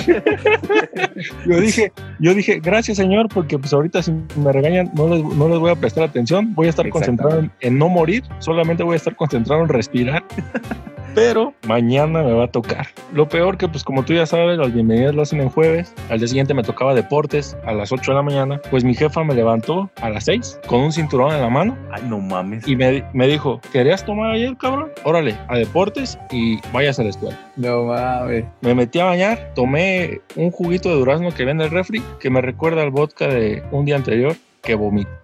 [1.45, 5.47] Yo dije, yo dije, gracias señor, porque pues ahorita si me regañan no les, no
[5.47, 8.93] les voy a prestar atención, voy a estar concentrado en, en no morir, solamente voy
[8.93, 10.23] a estar concentrado en respirar.
[11.15, 12.87] Pero mañana me va a tocar.
[13.13, 15.93] Lo peor que, pues como tú ya sabes, las bienvenidas lo hacen en jueves.
[16.09, 18.61] Al día siguiente me tocaba deportes a las 8 de la mañana.
[18.71, 22.01] Pues mi jefa me levantó a las 6 con un cinturón en la mano Ay,
[22.07, 22.67] no mames.
[22.67, 24.91] y me, me dijo, ¿querías tomar ayer, cabrón?
[25.03, 27.39] Órale, a deportes y vayas a la escuela.
[27.57, 28.45] No mames.
[28.61, 32.41] Me metí a bañar, tomé un juguito de durazno que vende el refri, que me
[32.41, 35.11] recuerda al vodka de un día anterior, que vomito.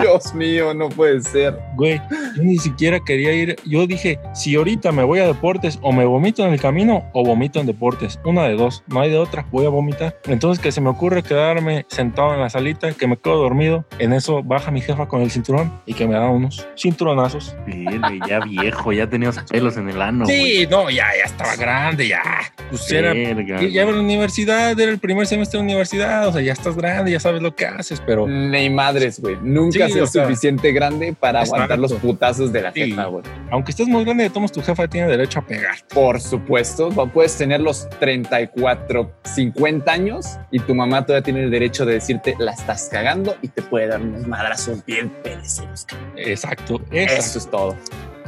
[0.00, 1.58] Dios mío, no puede ser.
[1.76, 2.00] Güey,
[2.36, 3.56] yo ni siquiera quería ir.
[3.64, 7.24] Yo dije, si ahorita me voy a deportes, o me vomito en el camino, o
[7.24, 8.18] vomito en deportes.
[8.24, 10.18] Una de dos, no hay de otra, voy a vomitar.
[10.26, 13.84] Entonces, que se me ocurre quedarme sentado en la salita, que me quedo dormido.
[13.98, 17.54] En eso baja mi jefa con el cinturón y que me da unos cinturonazos.
[17.66, 20.26] Verga, ya viejo, ya tenías pelos en el ano.
[20.26, 22.22] sí, no, ya, ya estaba grande, ya.
[22.68, 26.42] Pues era Verga, ya en la universidad, era el primer semestre de universidad, o sea,
[26.42, 29.36] ya estás grande, ya sabes lo que haces, pero Ni madres, güey.
[29.42, 31.54] Nunca Sí, ser o sea, suficiente grande para exacto.
[31.56, 32.90] aguantar los putazos de la Sí.
[32.90, 33.24] jefa, güey.
[33.50, 35.76] aunque estés muy grande de todos, tu jefa tiene derecho a pegar.
[35.92, 41.84] Por supuesto, puedes tener los 34, 50 años y tu mamá todavía tiene el derecho
[41.86, 45.84] de decirte la estás cagando y te puede dar unos madrazos bien perecidos.
[45.86, 46.12] cabrón.
[46.16, 47.38] Exacto, Eso eso.
[47.38, 47.76] es todo.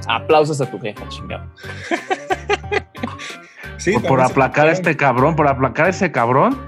[0.08, 1.50] Aplausos a tu jefa, chingado.
[3.78, 6.58] Sí, Por, aplacar a este cabrón, por aplacar a ese cabrón.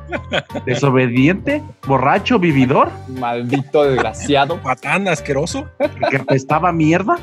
[0.66, 4.59] Desobediente, borracho, vividor, Maldito desgraciado.
[4.62, 5.68] patán asqueroso.
[6.11, 7.18] que apestaba mierda.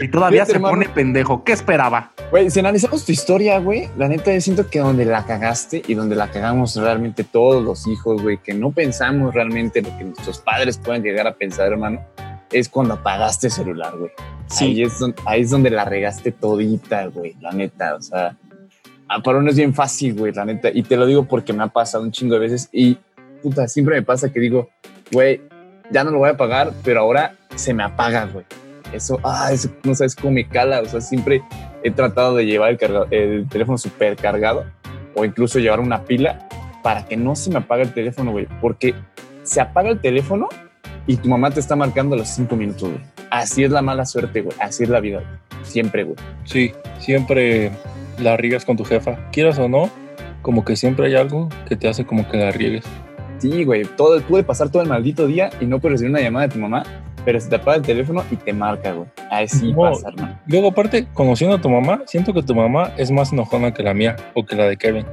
[0.00, 0.74] Y todavía Fíjate, se hermano.
[0.74, 1.42] pone pendejo.
[1.42, 2.12] ¿Qué esperaba?
[2.30, 5.94] Güey, si analizamos tu historia, güey, la neta yo siento que donde la cagaste y
[5.94, 10.38] donde la cagamos realmente todos los hijos, güey, que no pensamos realmente lo que nuestros
[10.38, 12.00] padres pueden llegar a pensar, hermano,
[12.52, 14.10] es cuando apagaste el celular, güey.
[14.48, 14.66] Sí.
[14.66, 17.96] Ahí, es donde, ahí es donde la regaste todita, güey, la neta.
[17.96, 18.36] O sea,
[19.24, 20.68] para uno es bien fácil, güey, la neta.
[20.72, 22.98] Y te lo digo porque me ha pasado un chingo de veces y,
[23.42, 24.68] puta, siempre me pasa que digo,
[25.12, 25.40] güey,
[25.90, 28.44] ya no lo voy a pagar, pero ahora se me apaga, güey.
[28.92, 30.80] Eso, ah, eso no sabes cómo me cala.
[30.80, 31.42] O sea, siempre
[31.82, 34.64] he tratado de llevar el, carga- el teléfono súper cargado
[35.14, 36.48] o incluso llevar una pila
[36.82, 38.46] para que no se me apague el teléfono, güey.
[38.60, 38.94] Porque
[39.42, 40.48] se apaga el teléfono
[41.06, 43.00] y tu mamá te está marcando a los cinco minutos, güey.
[43.30, 44.56] Así es la mala suerte, güey.
[44.60, 45.64] Así es la vida, güey.
[45.64, 46.16] Siempre, güey.
[46.44, 47.70] Sí, siempre
[48.18, 49.16] la riegas con tu jefa.
[49.32, 49.90] Quieras o no,
[50.42, 52.84] como que siempre hay algo que te hace como que la riegues.
[53.38, 53.84] Sí, güey.
[53.84, 56.58] Todo, puede pasar todo el maldito día y no puedes recibir una llamada de tu
[56.58, 56.82] mamá,
[57.24, 59.08] pero se te apaga el teléfono y te marca, güey.
[59.30, 59.82] Así No.
[59.82, 60.38] pasa, hermano.
[60.46, 63.92] Luego, aparte, conociendo a tu mamá, siento que tu mamá es más enojona que la
[63.92, 65.04] mía o que la de Kevin.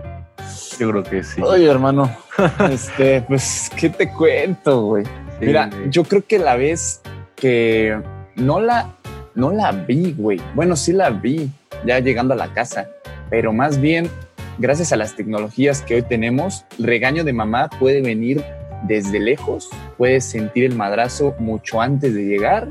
[0.80, 1.42] Yo creo que sí.
[1.42, 2.10] Oye, hermano.
[2.72, 5.04] este, pues, ¿qué te cuento, güey?
[5.06, 5.90] Sí, Mira, güey.
[5.90, 7.02] yo creo que la vez
[7.36, 7.98] que
[8.36, 8.96] no la,
[9.36, 10.40] no la vi, güey.
[10.56, 11.50] Bueno, sí la vi
[11.86, 12.90] ya llegando a la casa,
[13.30, 14.10] pero más bien,
[14.58, 18.44] gracias a las tecnologías que hoy tenemos, el regaño de mamá puede venir
[18.84, 22.68] desde lejos, puedes sentir el madrazo mucho antes de llegar.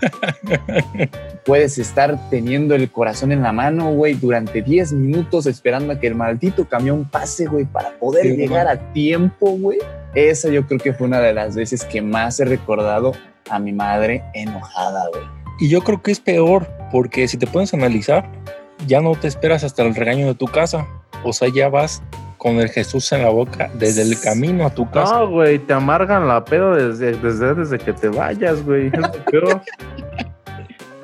[1.44, 6.06] Puedes estar teniendo el corazón en la mano, güey, durante 10 minutos esperando a que
[6.06, 9.78] el maldito camión pase, güey, para poder Sí, llegar a tiempo, güey.
[10.14, 13.12] Esa yo creo que fue una de las veces que más he recordado
[13.50, 15.24] a mi madre enojada, güey.
[15.58, 18.30] Y yo creo que es peor, porque si te puedes analizar,
[18.86, 20.86] ya no te esperas hasta el regaño de tu casa.
[21.24, 22.02] O sea, ya vas
[22.38, 25.18] con el Jesús en la boca desde el camino a tu casa.
[25.18, 28.90] No, güey, te amargan la pedo desde, desde, desde que te vayas, güey.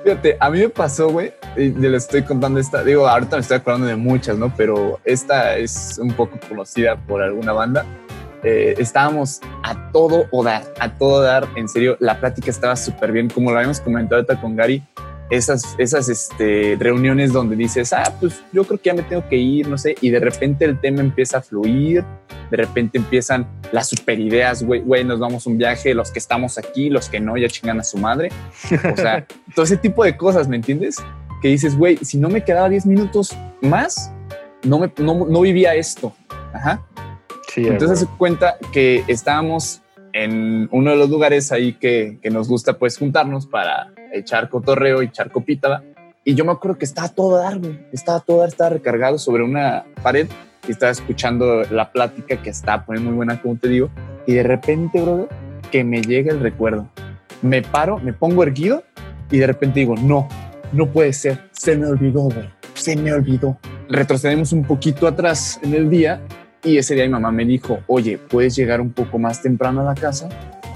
[0.04, 3.56] Fíjate, a mí me pasó, güey, y le estoy contando esta, digo, ahorita me estoy
[3.56, 4.52] acordando de muchas, ¿no?
[4.54, 7.86] Pero esta es un poco conocida por alguna banda.
[8.44, 13.10] Eh, estábamos a todo o dar, a todo dar, en serio, la plática estaba súper
[13.10, 14.82] bien, como lo habíamos comentado ahorita con Gary,
[15.30, 19.36] esas, esas este, reuniones donde dices, ah, pues yo creo que ya me tengo que
[19.36, 22.04] ir, no sé, y de repente el tema empieza a fluir,
[22.50, 26.18] de repente empiezan las super ideas, güey, güey, nos vamos a un viaje, los que
[26.18, 28.30] estamos aquí, los que no, ya chingan a su madre.
[28.92, 30.96] O sea, todo ese tipo de cosas, ¿me entiendes?
[31.40, 34.12] Que dices, güey, si no me quedaba 10 minutos más,
[34.62, 36.14] no, me, no, no vivía esto.
[36.52, 36.82] Ajá.
[37.54, 39.80] Sí, Entonces se cuenta que estábamos
[40.12, 45.02] en uno de los lugares ahí que, que nos gusta pues juntarnos para echar cotorreo
[45.02, 45.68] y echar copita.
[45.68, 45.82] ¿va?
[46.24, 47.78] Y yo me acuerdo que estaba todo a dar, güey.
[47.92, 50.26] Estaba todo dar, estaba recargado sobre una pared
[50.66, 53.88] y estaba escuchando la plática que estaba poniendo muy buena, como te digo.
[54.26, 55.28] Y de repente, brother,
[55.70, 56.88] que me llega el recuerdo.
[57.40, 58.82] Me paro, me pongo erguido
[59.30, 60.28] y de repente digo, no,
[60.72, 61.38] no puede ser.
[61.52, 62.48] Se me olvidó, güey.
[62.74, 63.58] Se me olvidó.
[63.88, 66.20] Retrocedemos un poquito atrás en el día
[66.64, 69.84] y ese día mi mamá me dijo, oye, puedes llegar un poco más temprano a
[69.84, 70.28] la casa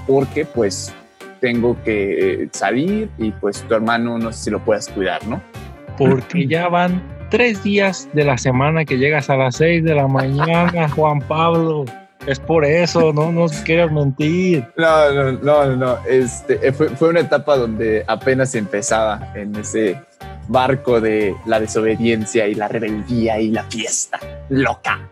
[0.07, 0.93] porque pues
[1.41, 5.41] tengo que eh, salir y pues tu hermano no sé si lo puedas cuidar, ¿no?
[5.97, 10.07] Porque ya van tres días de la semana que llegas a las seis de la
[10.09, 11.85] mañana, Juan Pablo.
[12.27, 14.65] Es por eso, no nos quieras mentir.
[14.77, 15.99] No, no, no, no.
[16.07, 19.99] Este, eh, fue, fue una etapa donde apenas empezaba en ese
[20.49, 24.19] barco de la desobediencia y la rebeldía y la fiesta
[24.51, 25.09] loca.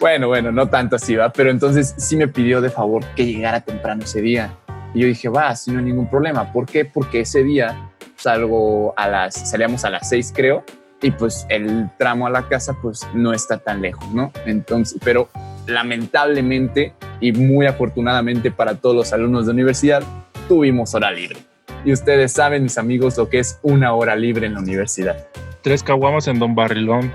[0.00, 3.60] Bueno, bueno, no tanto así, va, pero entonces sí me pidió de favor que llegara
[3.60, 4.54] temprano ese día.
[4.94, 6.52] Y yo dije, va, si no hay ningún problema.
[6.52, 6.84] ¿Por qué?
[6.84, 10.64] Porque ese día salgo a las, salíamos a las seis, creo,
[11.00, 14.32] y pues el tramo a la casa pues no está tan lejos, ¿no?
[14.46, 15.28] Entonces, pero
[15.66, 20.02] lamentablemente y muy afortunadamente para todos los alumnos de universidad,
[20.48, 21.38] tuvimos hora libre.
[21.84, 25.26] Y ustedes saben, mis amigos, lo que es una hora libre en la universidad.
[25.62, 27.12] Tres caguamas en Don Barrilón.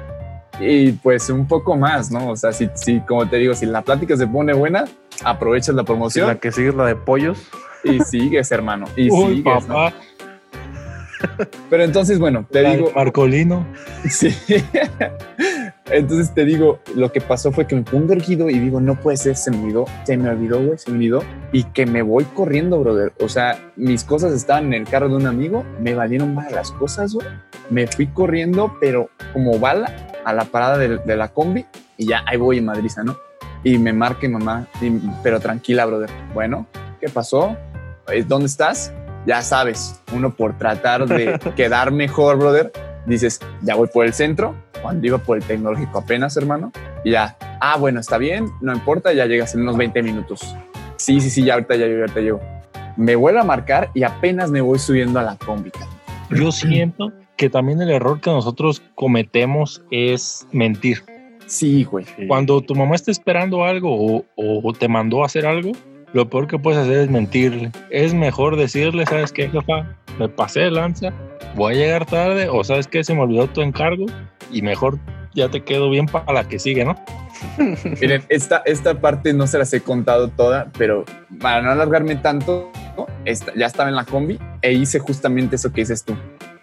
[0.59, 2.31] Y pues un poco más, ¿no?
[2.31, 4.85] O sea, si, si como te digo, si la plática se pone buena,
[5.23, 7.37] aprovechas la promoción la que sigue es la de pollos.
[7.83, 8.85] y sigues, hermano.
[8.95, 9.75] Y Uy, sigues, ¿no?
[9.75, 9.93] papá.
[11.69, 13.65] Pero entonces, bueno, te la digo, Marcolino.
[14.09, 14.35] Sí.
[15.89, 19.15] Entonces te digo, lo que pasó fue que me pongo erguido y digo, no puede
[19.15, 21.23] ser, se me olvidó, se me olvidó, güey, se me olvidó.
[21.53, 23.13] Y que me voy corriendo, brother.
[23.21, 26.71] O sea, mis cosas estaban en el carro de un amigo, me valieron mal las
[26.71, 27.27] cosas, güey.
[27.69, 29.95] Me fui corriendo, pero como bala,
[30.27, 31.65] a la parada de, de la combi
[31.97, 33.17] y ya ahí voy en Madriza, ¿no?
[33.63, 34.91] Y me marque mamá, y-
[35.23, 36.09] pero tranquila, brother.
[36.33, 36.67] Bueno,
[36.99, 37.55] ¿qué pasó?
[38.09, 38.91] Eh, ¿Dónde estás?
[39.25, 42.71] Ya sabes, uno por tratar de quedar mejor, brother,
[43.05, 46.71] dices, ya voy por el centro, cuando iba por el tecnológico apenas, hermano,
[47.05, 50.55] y ya, ah, bueno, está bien, no importa, ya llegas en unos 20 minutos.
[50.97, 52.41] Sí, sí, sí, ya ahorita ya ahorita llego.
[52.97, 55.71] Me vuelvo a marcar y apenas me voy subiendo a la combi.
[56.29, 61.03] Yo siento que también el error que nosotros cometemos es mentir.
[61.45, 62.05] Sí, güey.
[62.27, 65.71] Cuando tu mamá está esperando algo o, o te mandó a hacer algo,
[66.13, 67.71] lo peor que puedes hacer es mentirle.
[67.89, 69.95] Es mejor decirle, ¿sabes qué, jefa?
[70.19, 71.13] Me pasé de lanza,
[71.55, 73.03] voy a llegar tarde, o ¿sabes qué?
[73.03, 74.05] Se me olvidó tu encargo
[74.51, 74.99] y mejor
[75.37, 76.95] ya te quedo bien para la que sigue, ¿no?
[78.01, 81.05] Miren, esta, esta parte no se las he contado toda, pero
[81.39, 82.71] para no alargarme tanto.
[83.25, 86.15] Esta- ya estaba en la combi e hice justamente eso que dices tú.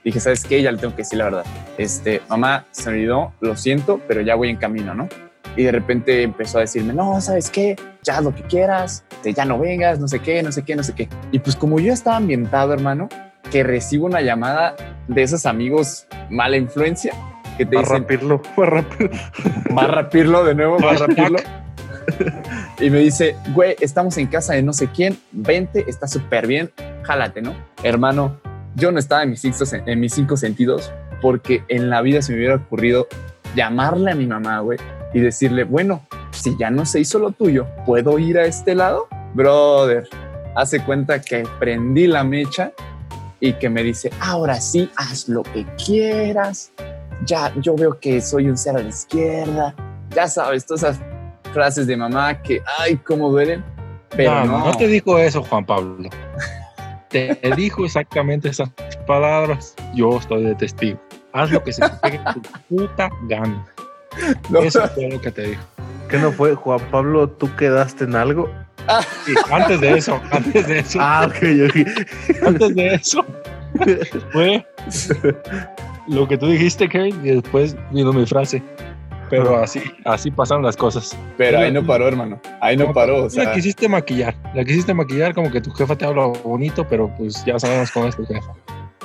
[0.04, 0.60] Dije, ¿sabes qué?
[0.62, 1.44] Ya le tengo que decir la verdad.
[1.78, 5.08] Este, mamá, se olvidó, lo siento, pero ya voy en camino, ¿no?
[5.56, 7.76] Y de repente empezó a decirme, no, ¿sabes qué?
[8.02, 10.82] Ya lo que quieras, te- ya no vengas, no sé qué, no sé qué, no
[10.82, 11.08] sé qué.
[11.30, 13.08] Y pues como yo estaba ambientado, hermano,
[13.52, 14.74] que recibo una llamada
[15.06, 17.14] de esos amigos mala influencia
[17.56, 19.10] que te Va a dicen, rapirlo, va a rapirlo.
[19.76, 21.08] va a rapirlo de nuevo, va a Hashtag.
[21.16, 21.38] rapirlo.
[22.80, 26.70] Y me dice, güey, estamos en casa de no sé quién, vente, está súper bien,
[27.02, 27.54] jálate, ¿no?
[27.82, 28.38] Hermano,
[28.74, 32.32] yo no estaba en mis, cinco, en mis cinco sentidos porque en la vida se
[32.32, 33.06] me hubiera ocurrido
[33.54, 34.78] llamarle a mi mamá, güey,
[35.14, 39.06] y decirle, bueno, si ya no se hizo lo tuyo, ¿puedo ir a este lado?
[39.32, 40.06] Brother,
[40.56, 42.72] hace cuenta que prendí la mecha
[43.40, 46.72] y que me dice, ahora sí, haz lo que quieras.
[47.24, 49.74] Ya, yo veo que soy un cero a la izquierda.
[50.10, 51.00] Ya sabes, todas esas
[51.52, 53.64] frases de mamá que, ay, cómo duelen.
[54.10, 56.08] Pero no, no, no te dijo eso, Juan Pablo.
[57.08, 58.70] Te dijo exactamente esas
[59.06, 59.74] palabras.
[59.94, 61.00] Yo estoy de testigo.
[61.32, 62.42] Haz lo que se te pegue tu
[62.76, 63.64] puta gana.
[64.50, 64.60] no.
[64.60, 65.62] Eso fue lo que te dijo.
[66.08, 67.28] ¿Qué no fue, Juan Pablo?
[67.28, 68.48] ¿Tú quedaste en algo?
[69.24, 71.36] Sí, antes de eso, antes de eso, Ah, ok,
[71.70, 72.46] ok.
[72.46, 73.24] antes de eso,
[74.32, 74.66] fue
[76.08, 78.62] lo que tú dijiste, Kevin, y después vino mi frase.
[79.30, 81.16] Pero así, así pasaron las cosas.
[81.38, 82.40] Pero ahí no paró, hermano.
[82.60, 83.20] Ahí no paró.
[83.20, 86.86] O la sea, quisiste maquillar, la quisiste maquillar como que tu jefa te habla bonito,
[86.86, 88.52] pero pues ya sabemos cómo es tu jefa.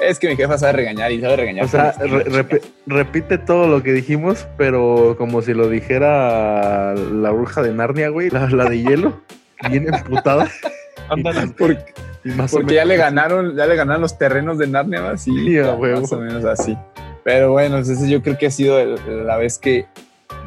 [0.02, 1.66] es que mi jefa sabe regañar y sabe regañar.
[1.66, 7.32] O sea, re- repi- repite todo lo que dijimos, pero como si lo dijera la
[7.32, 9.22] bruja de Narnia, güey, la, la de hielo,
[9.70, 10.50] bien emputada.
[11.08, 11.48] Ándale.
[11.58, 11.94] Porque,
[12.36, 16.02] más ya le ganaron, ya le ganaron los terrenos de Narnia, así, Sí, a huevo.
[16.02, 16.78] más o menos así.
[17.24, 19.86] Pero bueno, entonces yo creo que ha sido el- la vez que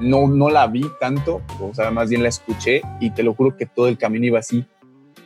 [0.01, 3.57] no, no la vi tanto, o sea, más bien la escuché y te lo juro
[3.57, 4.65] que todo el camino iba así.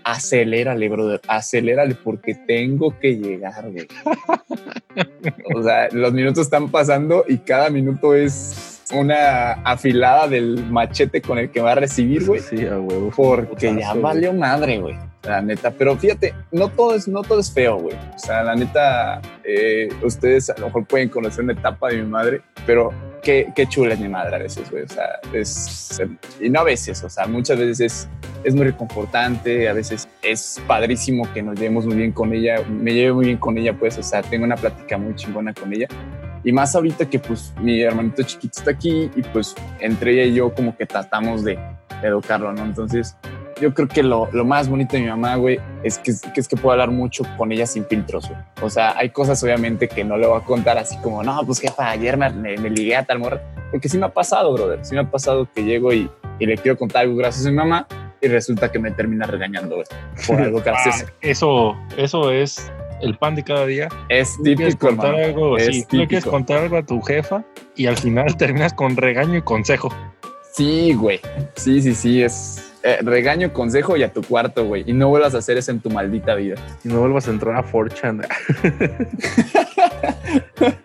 [0.05, 3.89] Acelérale, brother, acelérale porque tengo que llegar, güey.
[5.55, 11.39] O sea, los minutos están pasando y cada minuto es una afilada del machete con
[11.39, 12.41] el que va a recibir, güey.
[12.41, 13.11] Sí, a huevo.
[13.15, 14.97] Porque ya valió madre, güey.
[15.27, 15.71] La neta.
[15.73, 17.97] Pero fíjate, no todo es, no todo es feo, güey.
[18.15, 22.09] O sea, la neta, eh, ustedes a lo mejor pueden conocer una etapa de mi
[22.09, 24.85] madre, pero qué, qué chula es mi madre a veces, güey.
[24.85, 26.01] O sea, es.
[26.41, 28.09] Y no a veces, o sea, muchas veces
[28.45, 29.69] es, muy reconfortante.
[29.69, 32.63] A veces es padrísimo que nos llevemos muy bien con ella.
[32.69, 33.99] Me llevo muy bien con ella, pues.
[33.99, 35.89] O sea, tengo una plática muy chingona con ella.
[36.45, 40.35] Y más ahorita que pues mi hermanito chiquito está aquí y pues entre ella y
[40.35, 41.59] yo como que tratamos de,
[42.01, 42.65] de educarlo, ¿no?
[42.65, 43.17] Entonces
[43.61, 46.49] yo creo que lo, lo más bonito de mi mamá, güey, es que, que es
[46.49, 48.41] que puedo hablar mucho con ella sin filtros, güey.
[48.63, 51.61] O sea, hay cosas obviamente que no le voy a contar así como, no, pues
[51.61, 53.41] jefa, ayer me, me, me ligué a tal morra.
[53.71, 54.85] Porque sí me ha pasado, brother.
[54.85, 57.57] Sí me ha pasado que llego y, y le quiero contar algo gracias a mi
[57.57, 57.87] mamá
[58.21, 59.87] y resulta que me termina regañando, güey,
[60.27, 61.05] por algo gracioso.
[61.09, 62.71] Ah, eso, eso es
[63.03, 63.89] el pan de cada día.
[64.09, 66.31] es Tú quieres típico, contar algo, Es sí, tú quieres típico.
[66.31, 67.43] contar algo a tu jefa
[67.75, 69.91] y al final terminas con regaño y consejo.
[70.53, 71.21] Sí, güey.
[71.57, 72.23] Sí, sí, sí.
[72.23, 74.85] Es eh, regaño, consejo y a tu cuarto, güey.
[74.87, 76.57] Y no vuelvas a hacer eso en tu maldita vida.
[76.85, 78.27] Y no vuelvas a entrar a 4chan.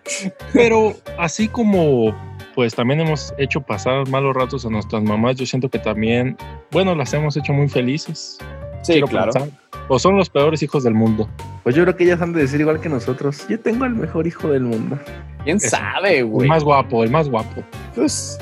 [0.52, 2.14] Pero así como
[2.54, 6.36] pues también hemos hecho pasar malos ratos a nuestras mamás, yo siento que también,
[6.70, 8.38] bueno, las hemos hecho muy felices.
[8.82, 9.32] Sí, quiero claro.
[9.32, 9.50] pensar.
[9.88, 11.28] O son los peores hijos del mundo.
[11.62, 13.46] Pues yo creo que ellas han de decir igual que nosotros.
[13.48, 14.98] Yo tengo el mejor hijo del mundo.
[15.44, 15.70] ¿Quién Eso.
[15.70, 16.48] sabe, El güey?
[16.48, 17.62] más guapo, el más guapo.
[17.94, 18.38] Pues,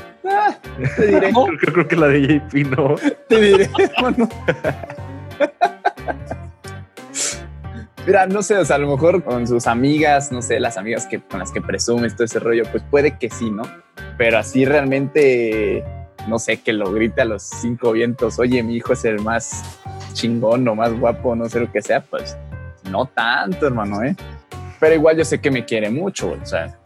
[0.97, 2.95] te diré, No, Creo, creo que la de JP no.
[3.29, 4.29] te diré, hermano.
[8.07, 11.07] Mira, no sé, o sea, a lo mejor con sus amigas, no sé, las amigas
[11.07, 13.63] que, con las que presumes todo ese rollo, pues puede que sí, ¿no?
[14.17, 15.85] Pero así realmente,
[16.27, 19.79] no sé, que lo grite a los cinco vientos, oye, mi hijo es el más
[20.15, 22.37] chingón o más guapo, no sé lo que sea, pues
[22.91, 24.17] no tanto, hermano, ¿eh?
[24.81, 26.79] Pero igual yo sé que me quiere mucho, o sea,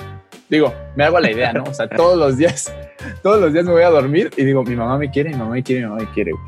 [0.51, 1.63] digo, me hago la idea, ¿no?
[1.63, 2.75] O sea, todos los días,
[3.23, 5.53] todos los días me voy a dormir y digo, mi mamá me quiere, mi mamá
[5.53, 6.45] me quiere, mi mamá me quiere, güey.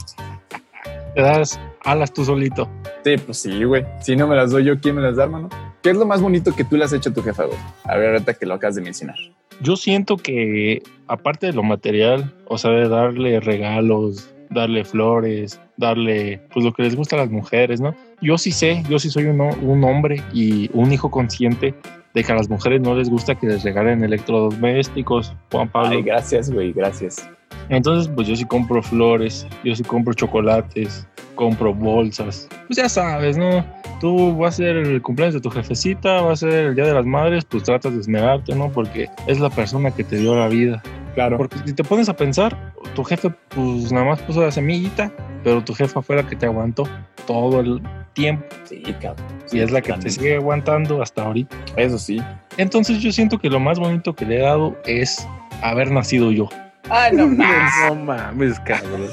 [1.15, 2.69] te das alas tú solito.
[3.05, 3.85] Sí, pues sí, güey.
[4.01, 5.49] Si no me las doy yo, ¿quién me las da, hermano?
[5.83, 7.59] ¿Qué es lo más bonito que tú le has hecho a tu jefa, güey?
[7.85, 9.17] A ver, ahorita que lo acabas de mencionar.
[9.61, 16.41] Yo siento que, aparte de lo material, o sea, de darle regalos, darle flores, darle,
[16.53, 17.95] pues lo que les gusta a las mujeres, ¿no?
[18.21, 21.75] Yo sí sé, yo sí soy un, un hombre y un hijo consciente
[22.17, 25.91] de que a las mujeres no les gusta que les regalen electrodomésticos, Juan Pablo.
[25.91, 27.29] Ay, gracias, güey, gracias.
[27.69, 32.49] Entonces, pues yo sí compro flores, yo sí compro chocolates, compro bolsas.
[32.69, 33.63] Pues ya sabes, ¿no?
[34.01, 36.95] Tú vas a ser el cumpleaños de tu jefecita, va a ser el Día de
[36.95, 38.71] las Madres, pues tratas de esmerarte, ¿no?
[38.71, 40.83] Porque es la persona que te dio la vida.
[41.17, 41.37] Claro.
[41.39, 42.57] Porque si te pones a pensar,
[42.95, 45.11] tu jefe pues nada más puso la semillita,
[45.43, 46.85] pero tu jefa fue la que te aguantó
[47.27, 49.27] todo el tiempo Sí, cabrón.
[49.51, 51.57] y es la que te sigue aguantando hasta ahorita.
[51.77, 52.23] Eso sí.
[52.59, 55.27] Entonces yo siento que lo más bonito que le he dado es
[55.63, 56.49] haber nacido yo.
[56.91, 57.73] Ay, no mames.
[57.89, 59.07] No mames, cabrón.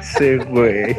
[0.00, 0.96] Sí, güey.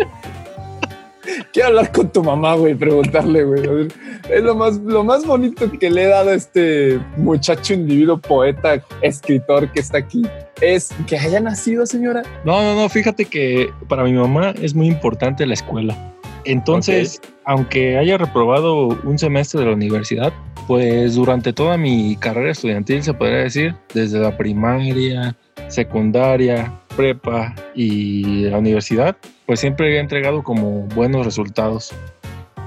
[1.55, 3.87] Quiero hablar con tu mamá, güey, preguntarle, güey.
[4.29, 8.83] Es lo más, lo más bonito que le he dado a este muchacho, individuo, poeta,
[9.01, 10.23] escritor que está aquí.
[10.59, 12.23] Es que haya nacido, señora.
[12.43, 16.13] No, no, no, fíjate que para mi mamá es muy importante la escuela.
[16.43, 20.33] Entonces, aunque haya reprobado un semestre de la universidad,
[20.67, 25.37] pues durante toda mi carrera estudiantil, se podría decir, desde la primaria,
[25.69, 29.15] secundaria, prepa y la universidad,
[29.45, 31.93] pues siempre he entregado como buenos resultados.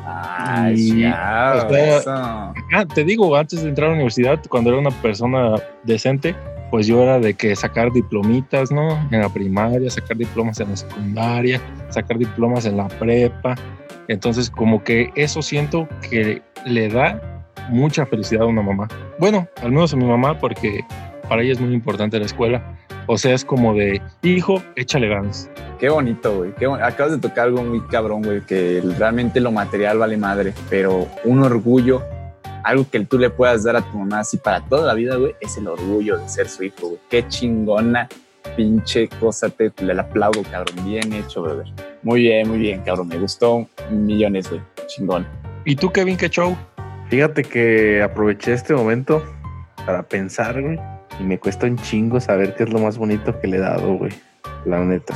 [0.06, 1.64] Ay, Y, ya.
[1.66, 2.10] o sea, eso.
[2.10, 5.54] Ah, te digo, antes de entrar a la universidad, cuando era una persona
[5.84, 6.34] decente,
[6.70, 8.98] pues yo era de que sacar diplomitas, ¿no?
[9.10, 11.60] En la primaria, sacar diplomas en la secundaria,
[11.90, 13.54] sacar diplomas en la prepa.
[14.08, 18.88] Entonces, como que eso siento que le da mucha felicidad a una mamá.
[19.18, 20.80] Bueno, al menos a mi mamá, porque
[21.28, 22.62] para ella es muy importante la escuela.
[23.10, 25.50] O sea, es como de, hijo, échale ganas.
[25.78, 26.54] Qué bonito, güey.
[26.56, 30.52] Qué bon- Acabas de tocar algo muy cabrón, güey, que realmente lo material vale madre,
[30.68, 32.02] pero un orgullo,
[32.64, 35.34] algo que tú le puedas dar a tu mamá así para toda la vida, güey,
[35.40, 36.98] es el orgullo de ser su hijo, güey.
[37.08, 38.08] Qué chingona
[38.56, 40.84] pinche cosa, te le aplaudo, cabrón.
[40.84, 41.66] Bien hecho, brother.
[42.02, 43.08] Muy bien, muy bien, cabrón.
[43.08, 44.60] Me gustó millones, güey.
[44.86, 45.26] Chingón.
[45.64, 46.56] ¿Y tú, Kevin, qué show?
[47.08, 49.22] Fíjate que aproveché este momento
[49.86, 50.78] para pensar, güey.
[51.20, 53.94] Y me cuesta un chingo saber qué es lo más bonito que le he dado,
[53.96, 54.12] güey.
[54.64, 55.14] La neta.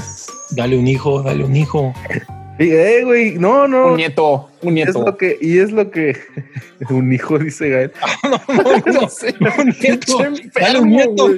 [0.51, 1.93] Dale un hijo, dale un hijo.
[2.59, 3.89] Eh, güey, no, no.
[3.89, 5.05] Un nieto, un Es nieto.
[5.05, 6.17] lo que, y es lo que
[6.91, 7.93] un hijo dice Gael.
[9.01, 9.35] no sé.
[9.59, 10.19] Un nieto.
[10.61, 11.29] Dale un nieto.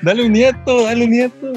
[0.00, 1.52] Dale un nieto, dale un nieto.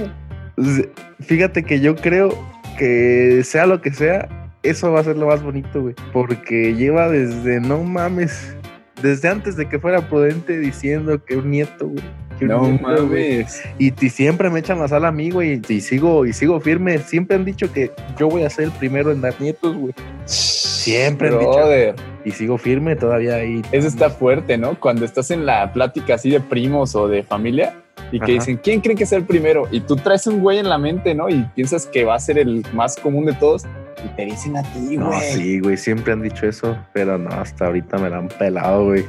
[1.22, 2.36] Fíjate que yo creo
[2.78, 4.28] que sea lo que sea,
[4.64, 5.96] eso va a ser lo más bonito, güey.
[6.12, 8.56] Porque lleva desde, no mames,
[9.02, 12.04] desde antes de que fuera prudente diciendo que un nieto, güey.
[12.40, 12.80] que un No güey.
[12.80, 13.62] mames.
[13.80, 15.62] Y, y siempre me echan la sala a mí, güey.
[15.68, 17.00] Y sigo, y sigo firme.
[17.00, 19.94] Siempre han dicho que yo voy a ser el primero en dar nietos, güey.
[20.26, 21.96] Siempre han dicho.
[22.24, 23.62] Y sigo firme todavía ahí.
[23.72, 24.80] Eso está fuerte, ¿no?
[24.80, 27.74] Cuando estás en la plática así de primos o de familia
[28.12, 28.34] y que Ajá.
[28.34, 29.68] dicen, ¿quién creen que sea el primero?
[29.72, 31.30] Y tú traes un güey en la mente, ¿no?
[31.30, 33.64] Y piensas que va a ser el más común de todos
[34.04, 35.20] y te dicen a ti, No, güey.
[35.22, 39.06] sí, güey, siempre han dicho eso, pero no, hasta ahorita me la han pelado, güey.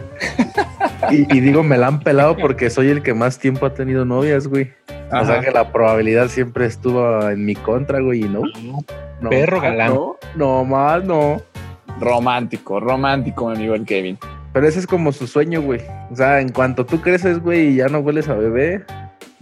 [1.10, 4.04] y, y digo, me la han pelado porque soy el que más tiempo ha tenido
[4.04, 4.70] novias, güey.
[5.10, 8.42] O sea que la probabilidad siempre estuvo en mi contra, güey, y no.
[9.20, 9.94] no Perro galán.
[9.94, 11.42] No, no más, no.
[12.00, 14.18] Romántico, romántico, mi amigo el Kevin.
[14.52, 15.80] Pero ese es como su sueño, güey.
[16.10, 18.84] O sea, en cuanto tú creces, güey, y ya no hueles a bebé,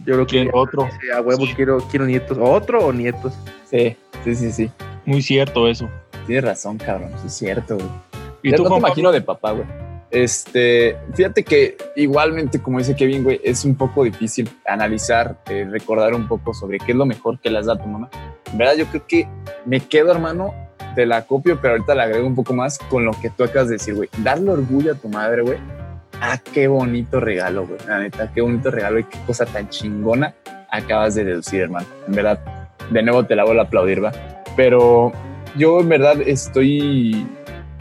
[0.04, 0.84] yo creo que Quiero otro.
[0.84, 1.52] dice, a huevo Sí.
[1.54, 2.38] quiero, quiero nietos.
[2.40, 3.34] ¿Otro o nietos?
[3.68, 4.70] Sí, sí, sí, sí.
[5.04, 5.88] Muy cierto eso.
[6.26, 7.10] Tienes razón, cabrón.
[7.22, 7.88] Sí, es cierto, güey.
[8.42, 9.66] ¿Y Ya tú, no Juan imagino de papá, güey.
[10.10, 16.14] Este, fíjate que igualmente, como dice Kevin, güey, es un poco difícil analizar, eh, recordar
[16.14, 18.10] un poco sobre qué es lo mejor que le has dado a tu mamá.
[18.50, 19.28] En verdad, yo creo que
[19.66, 20.52] me quedo, hermano,
[20.94, 23.68] te la copio, pero ahorita le agrego un poco más con lo que tú acabas
[23.68, 24.08] de decir, güey.
[24.18, 25.58] Darle orgullo a tu madre, güey.
[26.20, 27.78] Ah, qué bonito regalo, güey.
[27.86, 30.34] La neta, qué bonito regalo y qué cosa tan chingona
[30.70, 31.86] acabas de deducir, hermano.
[32.06, 32.38] En verdad,
[32.90, 34.12] de nuevo te la vuelvo a aplaudir, va.
[34.56, 35.12] Pero
[35.56, 37.26] yo en verdad estoy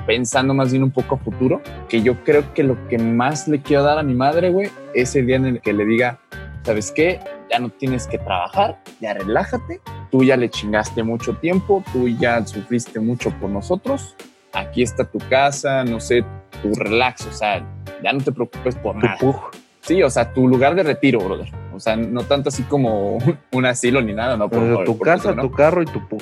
[0.05, 3.62] pensando más bien un poco a futuro, que yo creo que lo que más le
[3.62, 6.18] quiero dar a mi madre, güey, es el día en el que le diga,
[6.64, 7.20] ¿sabes qué?
[7.51, 9.82] Ya no tienes que trabajar, ya relájate,
[10.12, 14.16] tú ya le chingaste mucho tiempo, tú ya sufriste mucho por nosotros,
[14.53, 16.24] aquí está tu casa, no sé,
[16.62, 17.66] tu relax, o sea,
[18.03, 19.18] ya no te preocupes por Tu nada.
[19.20, 19.36] pug.
[19.82, 21.49] Sí, o sea, tu lugar de retiro, brother.
[21.74, 23.18] O sea, no tanto así como
[23.51, 24.49] un asilo ni nada, no.
[24.49, 26.22] Por, O favor, tu por casa, tu carro y tu pug.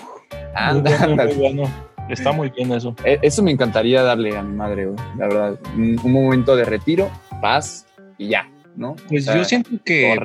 [0.72, 1.64] Muy bueno, Anda, muy bueno.
[2.10, 2.96] Está muy bien eso.
[3.04, 4.98] E- Eso me encantaría darle a mi madre, güey.
[5.18, 7.10] La verdad, un, un momento de retiro,
[7.42, 7.86] paz
[8.18, 8.92] y ya, ¿no?
[8.92, 10.18] O Pues sea, yo siento que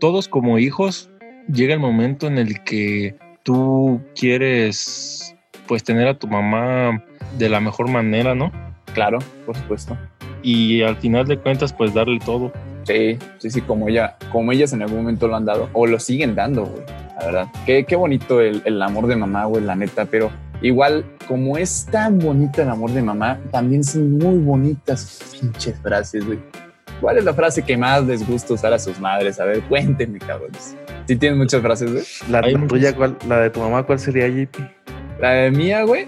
[0.00, 1.10] todos como hijos
[1.52, 5.34] llega el momento en el que tú quieres
[5.66, 7.04] pues tener a tu mamá
[7.38, 8.50] de la mejor manera, ¿no?
[8.92, 9.96] Claro, por supuesto.
[10.42, 12.52] Y al final de cuentas pues darle todo.
[12.84, 16.00] Sí, sí, sí, como ella, como ellas en algún momento lo han dado o lo
[16.00, 16.82] siguen dando, güey.
[17.18, 20.06] La verdad, qué, qué bonito el, el amor de mamá, güey, la neta.
[20.06, 20.30] Pero
[20.62, 25.78] igual, como es tan bonito el amor de mamá, también son muy bonitas sus pinches
[25.80, 26.38] frases, güey.
[27.00, 29.40] ¿Cuál es la frase que más les gusta usar a sus madres?
[29.40, 30.76] A ver, cuéntenme, cabrones.
[31.10, 32.04] ¿Sí tienen muchas frases, güey?
[32.28, 33.16] La, tuya, ¿cuál?
[33.26, 34.60] La de tu mamá, ¿cuál sería, JP?
[35.18, 36.06] La de mía, güey.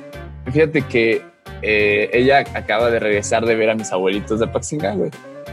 [0.52, 1.22] Fíjate que
[1.60, 5.10] eh, ella acaba de regresar de ver a mis abuelitos de Apaxingán, güey.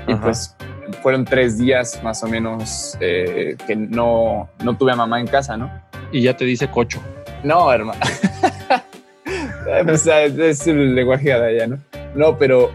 [0.07, 0.21] Y Ajá.
[0.21, 0.55] pues
[1.01, 5.57] fueron tres días más o menos eh, que no, no tuve a mamá en casa,
[5.57, 5.71] ¿no?
[6.11, 7.01] Y ya te dice cocho.
[7.43, 7.99] No, hermano.
[9.91, 11.79] o sea, es el lenguaje de allá, ¿no?
[12.13, 12.69] No, pero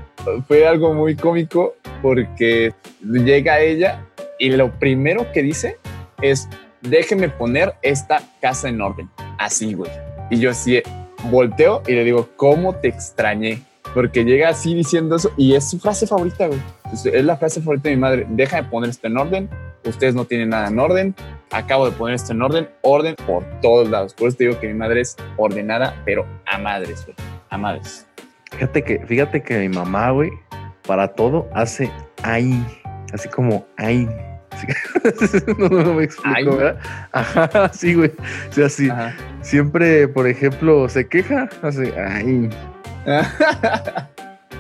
[0.49, 4.05] fue algo muy cómico porque llega ella
[4.41, 5.77] y lo primero que dice
[6.21, 6.49] es,
[6.89, 9.11] déjeme poner esta casa en orden.
[9.39, 9.91] Así, güey.
[10.31, 10.83] Y yo así
[11.31, 13.63] volteo y le digo, ¿cómo te extrañé?
[13.95, 16.61] Porque llega así diciendo eso y es su frase favorita, güey.
[16.93, 18.27] Es la frase favorita de mi madre.
[18.29, 19.51] Déjame poner esto en orden.
[19.85, 21.15] Ustedes no tienen nada en orden.
[21.51, 22.69] Acabo de poner esto en orden.
[22.83, 24.15] Orden por todos lados.
[24.15, 27.17] Por eso te digo que mi madre es ordenada, pero a madres, güey.
[27.51, 28.07] A madres.
[28.51, 30.31] Fíjate que, fíjate que mi mamá, güey,
[30.87, 31.91] para todo hace
[32.23, 32.65] ay,
[33.13, 34.09] así como ay.
[35.59, 36.45] No, no me explico, Ay.
[36.45, 36.79] ¿verdad?
[37.13, 38.11] Ajá, sí, güey.
[38.51, 39.15] O sea, sí, Ajá.
[39.43, 42.49] siempre, por ejemplo, se queja, hace ay.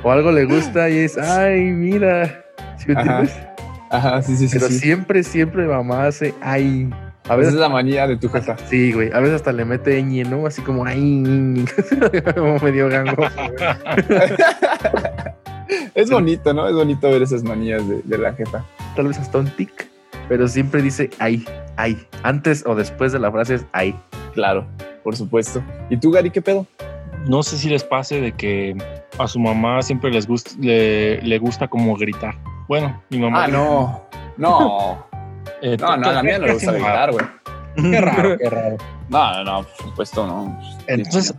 [0.02, 2.44] O algo le gusta y es ay, mira.
[2.76, 3.20] ¿Sí me Ajá.
[3.20, 3.46] entiendes?
[3.90, 4.58] Ajá, sí, sí, sí.
[4.58, 4.78] Pero sí.
[4.78, 6.90] siempre, siempre mamá hace ay.
[7.26, 8.54] A Esa veces es la manía de tu jefa.
[8.68, 9.10] Sí, güey.
[9.14, 10.46] A veces hasta le mete ñ, ¿no?
[10.46, 11.64] Así como ay,
[12.34, 14.30] como medio gangoso, güey.
[15.94, 16.68] es bonito, ¿no?
[16.68, 18.62] Es bonito ver esas manías de, de la jefa.
[18.96, 19.88] Tal vez hasta un tic,
[20.28, 21.44] pero siempre dice ay,
[21.76, 21.96] ay.
[22.22, 23.94] Antes o después de la frase es ay.
[24.34, 24.66] Claro,
[25.02, 25.62] por supuesto.
[25.90, 26.66] ¿Y tú, Gary, qué pedo?
[27.26, 28.76] No sé si les pase de que
[29.18, 32.34] a su mamá siempre les gusta, le, le gusta como gritar.
[32.68, 33.44] Bueno, mi mamá.
[33.44, 34.02] Ah, no.
[34.36, 35.06] No.
[35.62, 37.24] Eh, No, no, a la mía no le gusta gritar, güey.
[37.76, 38.76] Qué raro, qué raro.
[39.08, 40.58] No, no, no, por supuesto, no.
[40.86, 41.34] Entonces,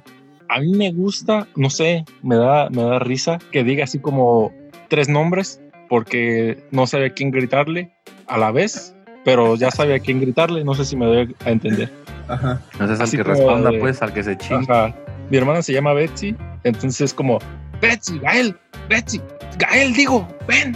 [0.50, 4.52] a mí me gusta, no sé, me da, me da risa que diga así como
[4.88, 5.62] tres nombres
[5.96, 7.90] porque no sabe a quién gritarle
[8.28, 8.94] a la vez,
[9.24, 10.62] pero ya sabe a quién gritarle.
[10.66, 11.90] No sé si me doy a entender.
[12.28, 12.62] Ajá.
[12.78, 14.94] No es al que responda, de- pues, al que se chinga.
[15.30, 16.36] Mi hermana se llama Betsy,
[16.66, 17.40] entonces es como,
[17.82, 18.54] Betsy, Gael,
[18.90, 19.22] Betsy,
[19.58, 20.76] Gael, digo, ven,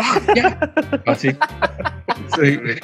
[0.00, 0.72] va, ya.
[1.06, 1.30] Así.
[2.36, 2.78] Sí, güey.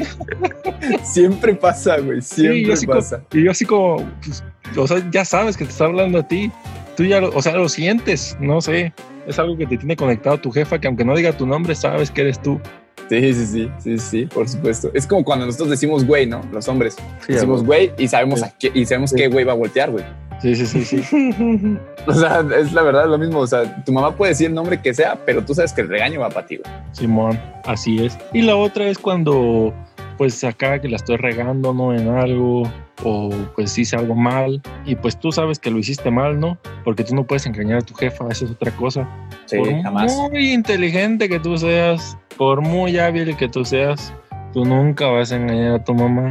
[1.05, 2.21] Siempre pasa, güey.
[2.21, 3.23] Siempre yo así como- pasa.
[3.33, 4.43] Y yo así como, pues,
[4.77, 6.51] o sea, ya sabes que te está hablando a ti.
[6.97, 8.93] Tú ya, lo, o sea, lo sientes, no sé.
[9.27, 12.11] Es algo que te tiene conectado tu jefa, que aunque no diga tu nombre, sabes
[12.11, 12.61] que eres tú.
[13.09, 14.91] Sí, sí, sí, sí, sí, por supuesto.
[14.95, 16.41] Es como cuando nosotros decimos güey, ¿no?
[16.53, 16.97] Los hombres.
[17.25, 17.93] Sí, decimos güey.
[17.99, 19.17] y sabemos, a qué, y sabemos Sí.
[19.17, 20.05] qué güey va a voltear, güey.
[20.43, 21.03] Sí, sí, sí, sí.
[22.07, 23.41] O sea, es la verdad lo mismo.
[23.41, 25.89] O sea, tu mamá puede decir el nombre que sea, pero tú sabes que el
[25.89, 26.73] regaño va para ti, güey.
[26.93, 28.17] Simón, así es.
[28.33, 29.73] Y la otra es cuando,
[30.17, 31.95] pues acá que la estoy regando, ¿no?
[31.95, 32.71] En algo,
[33.03, 36.59] o pues hice algo mal, y pues tú sabes que lo hiciste mal, ¿no?
[36.85, 39.09] Porque tú no puedes engañar a tu jefa, eso es otra cosa.
[39.47, 40.15] Sí, por jamás.
[40.17, 44.13] muy inteligente que tú seas, por muy hábil que tú seas,
[44.53, 46.29] tú nunca vas a engañar a tu mamá.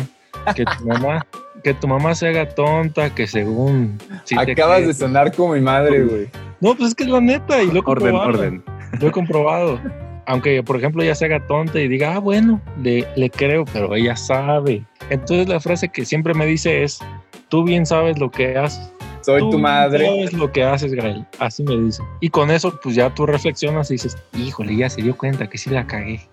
[0.55, 1.25] Que tu mamá,
[1.63, 3.97] que tu mamá se haga tonta, que según...
[4.27, 6.29] te Acabas de sonar como mi madre, güey.
[6.61, 8.29] No, pues es que es la neta y lo he Orden, comprobado.
[8.29, 8.63] orden.
[8.99, 9.79] Lo he comprobado.
[10.27, 13.93] Aunque, por ejemplo, ella se haga tonta y diga, ah, bueno, le, le creo, pero
[13.95, 14.83] ella sabe.
[15.09, 16.99] Entonces la frase que siempre me dice es,
[17.49, 18.91] tú bien sabes lo que haces.
[19.21, 20.05] Soy Tú tu madre.
[20.05, 21.25] sabes lo que haces, Gael.
[21.39, 22.03] Así me dice.
[22.21, 25.57] Y con eso, pues ya tú reflexionas y dices, híjole, ya se dio cuenta que
[25.57, 26.21] sí la cagué.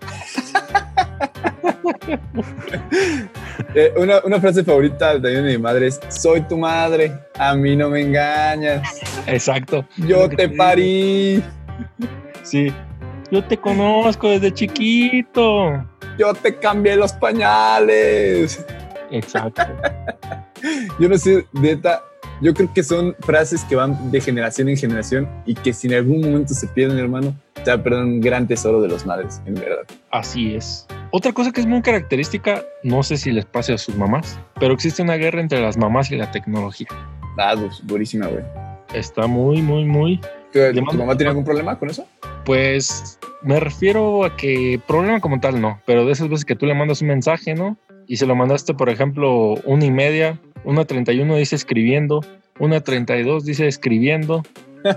[3.75, 7.75] Eh, una, una frase favorita también de mi madre es: Soy tu madre, a mí
[7.75, 9.01] no me engañas.
[9.27, 9.85] Exacto.
[9.97, 11.43] Yo te te parí,
[12.43, 12.71] Sí.
[13.31, 15.83] Yo te conozco desde chiquito.
[16.17, 18.63] yo te cambié los pañales.
[19.11, 19.61] Exacto.
[20.99, 22.01] Yo no sé, neta,
[22.41, 25.95] yo creo que son frases que van de generación en generación y que si en
[25.95, 29.41] algún momento se pierden, hermano, se va a perder un gran tesoro de los madres,
[29.45, 29.83] en verdad.
[30.09, 30.87] Así es.
[31.11, 34.73] Otra cosa que es muy característica, no sé si les pase a sus mamás, pero
[34.73, 36.87] existe una guerra entre las mamás y la tecnología.
[37.37, 38.43] Ah, du- durísima, güey.
[38.93, 40.21] Está muy, muy, muy.
[40.53, 42.05] ¿Tu, mamá tiene algún problema con eso?
[42.45, 46.65] Pues me refiero a que problema como tal no, pero de esas veces que tú
[46.65, 47.77] le mandas un mensaje, ¿no?
[48.07, 52.21] Y se lo mandaste, por ejemplo, una y media, una 31 dice escribiendo,
[52.59, 54.43] una 32 dice escribiendo,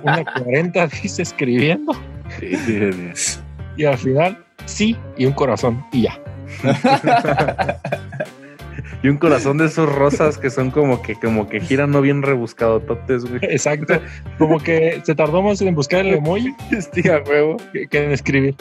[0.02, 1.92] una 40 dice escribiendo,
[2.40, 2.80] Sí, sí,
[3.14, 3.38] sí.
[3.76, 6.20] y al final sí, y un corazón, y ya.
[9.06, 12.22] Y un corazón de esos rosas que son como que, como que giran no bien
[12.22, 13.38] rebuscado totes, güey.
[13.42, 14.00] Exacto.
[14.36, 17.56] Como que se tardó más en buscar el emoji Estiga huevo.
[17.72, 18.56] que, que en escribir.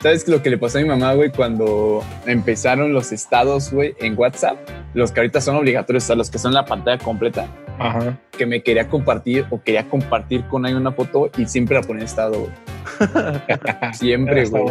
[0.00, 4.18] ¿Sabes lo que le pasó a mi mamá, güey, cuando empezaron los estados, güey, en
[4.18, 4.56] WhatsApp?
[4.94, 7.46] Los que ahorita son obligatorios, o sea, los que son la pantalla completa,
[7.78, 8.18] Ajá.
[8.36, 12.00] que me quería compartir o quería compartir con alguien una foto y siempre la ponía
[12.00, 12.52] en estado, güey.
[13.92, 14.64] Siempre, güey.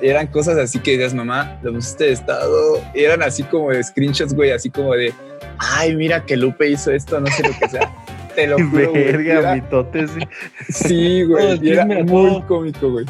[0.00, 2.80] Eran cosas así que decías, mamá, lo pusiste de estado.
[2.94, 5.12] Y eran así como de screenshots, güey, así como de,
[5.58, 7.92] ay, mira que Lupe hizo esto, no sé lo que sea.
[8.34, 8.92] Te lo juro.
[8.92, 10.10] Verga, mitotes.
[10.68, 11.22] sí.
[11.24, 11.58] Güey.
[11.62, 13.06] Y era muy cómico, güey.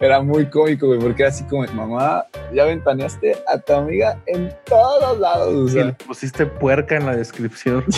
[0.00, 4.52] Era muy cómico, güey, porque era así como, mamá, ya ventaneaste a tu amiga en
[4.66, 5.54] todos lados.
[5.54, 7.84] O Y sea, le pusiste puerca en la descripción.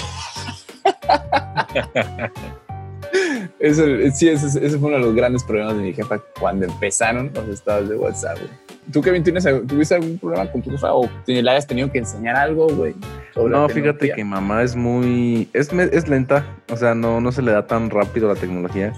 [3.58, 3.84] eso,
[4.14, 7.48] sí, ese, ese fue uno de los grandes problemas de mi jefa cuando empezaron los
[7.48, 8.50] estados de WhatsApp, güey.
[8.92, 11.98] ¿Tú, Kevin, tienes, tuviste algún problema con tu jefa o te- le hayas tenido que
[11.98, 12.94] enseñar algo, güey?
[13.34, 15.48] No, fíjate que mamá es muy.
[15.52, 16.44] Es, es lenta.
[16.70, 18.92] O sea, no, no se le da tan rápido la tecnología.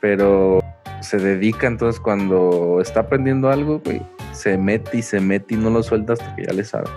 [0.00, 0.60] Pero
[1.00, 4.00] se dedica entonces cuando está aprendiendo algo, güey.
[4.32, 6.88] Se mete y se mete y no lo suelta hasta que ya le sabe.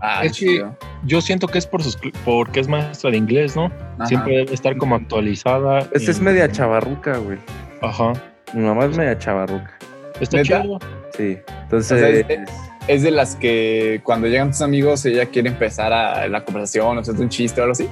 [0.00, 0.76] Ah, Es que- chido.
[1.04, 3.66] Yo siento que es por sus, porque es maestra de inglés, ¿no?
[3.96, 4.06] Ajá.
[4.06, 5.80] Siempre debe estar como actualizada.
[5.92, 7.38] Esta es media chavarruca, güey.
[7.82, 8.12] Ajá.
[8.54, 9.72] Mi mamá es media chavarruca.
[10.20, 10.78] Está chido.
[11.16, 11.38] Sí.
[11.72, 12.26] O sea, Entonces.
[12.28, 12.50] es-
[12.88, 17.00] Es de las que cuando llegan tus amigos ella quiere empezar a la conversación, o
[17.00, 17.86] hacerte un chiste o algo así.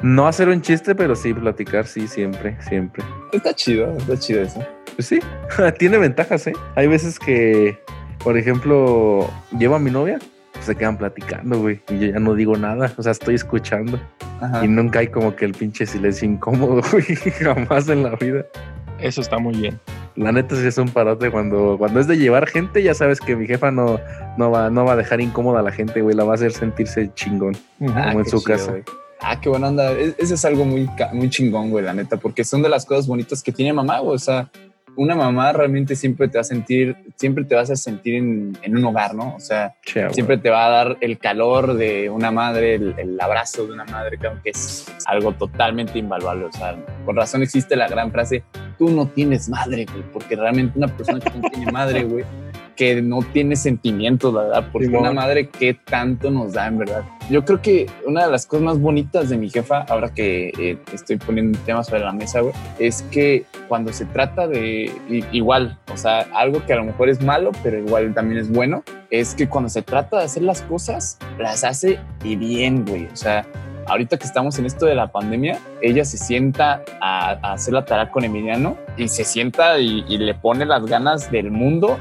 [0.00, 3.04] No hacer un chiste, pero sí platicar, sí, siempre, siempre.
[3.34, 4.64] Está chido, está chido eso.
[4.96, 5.18] Pues sí,
[5.78, 6.54] tiene ventajas, ¿eh?
[6.74, 7.78] Hay veces que,
[8.24, 9.28] por ejemplo,
[9.58, 10.18] llevo a mi novia,
[10.64, 14.00] se quedan platicando, güey, y yo ya no digo nada, o sea, estoy escuchando
[14.40, 14.64] Ajá.
[14.64, 18.44] y nunca hay como que el pinche silencio incómodo, güey, jamás en la vida.
[19.00, 19.80] Eso está muy bien.
[20.16, 23.34] La neta sí es un parote cuando, cuando es de llevar gente, ya sabes que
[23.34, 23.98] mi jefa no,
[24.36, 26.52] no, va, no va a dejar incómoda a la gente, güey, la va a hacer
[26.52, 27.56] sentirse chingón.
[27.94, 28.70] Ah, como en su chido, casa.
[28.72, 28.82] güey.
[29.22, 29.92] Ah, qué buena onda.
[29.92, 33.06] Es- Eso es algo muy, muy chingón, güey, la neta, porque son de las cosas
[33.06, 34.16] bonitas que tiene mamá, güey.
[34.16, 34.50] O sea,
[35.00, 38.76] una mamá realmente siempre te va a sentir, siempre te vas a sentir en, en
[38.76, 39.34] un hogar, ¿no?
[39.34, 43.18] O sea, Che, siempre te va a dar el calor de una madre, el, el
[43.18, 46.44] abrazo de una madre, creo que es algo totalmente invaluable.
[46.44, 46.76] O sea,
[47.06, 48.44] con razón existe la gran frase,
[48.76, 52.26] tú no tienes madre, güey, porque realmente una persona que no tiene madre, güey,
[52.80, 57.04] que no tiene sentimientos, la verdad, porque una madre que tanto nos da, en verdad.
[57.28, 60.78] Yo creo que una de las cosas más bonitas de mi jefa, ahora que eh,
[60.90, 64.90] estoy poniendo un tema sobre la mesa, güey, es que cuando se trata de
[65.30, 68.82] igual, o sea, algo que a lo mejor es malo, pero igual también es bueno,
[69.10, 73.08] es que cuando se trata de hacer las cosas, las hace y bien, güey.
[73.12, 73.44] O sea,
[73.88, 77.84] ahorita que estamos en esto de la pandemia, ella se sienta a, a hacer la
[77.84, 81.98] tarea con Emiliano y se sienta y, y le pone las ganas del mundo.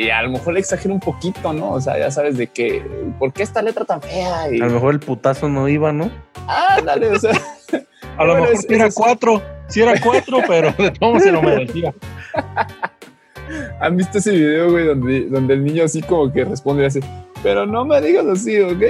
[0.00, 1.72] Y a lo mejor le exagera un poquito, ¿no?
[1.72, 2.84] O sea, ya sabes de que,
[3.18, 4.48] ¿por qué esta letra tan fea?
[4.52, 6.08] Y, A lo mejor el putazo no iba, ¿no?
[6.46, 7.32] ah, dale, o sea,
[8.16, 9.42] A lo Bueno, mejor es- era es- cuatro.
[9.66, 11.92] Sí era cuatro, pero de todos se lo merecía.
[13.80, 17.00] ¿han visto ese video, güey, donde, donde el niño así como que responde y hace,
[17.42, 18.82] pero no me digas así, ¿ok?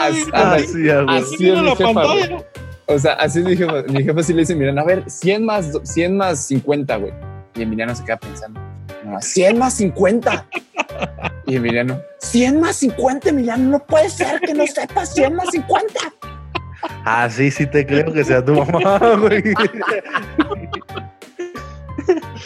[0.00, 2.02] Así- Así- así- así es mi jefa.
[2.86, 5.72] O sea, así mi jefa, mi jefa sí le dice, miren, a ver, 100 más,
[5.72, 7.12] do- 100 más 50, güey.
[7.54, 8.58] Y Emiliano se queda pensando,
[9.08, 10.46] no, 100 más 50.
[11.46, 15.94] Y Emiliano, 100 más 50, Emiliano, no puede ser que no sepas 100 más 50.
[17.04, 19.42] Ah, sí, sí te creo que sea tu mamá, güey.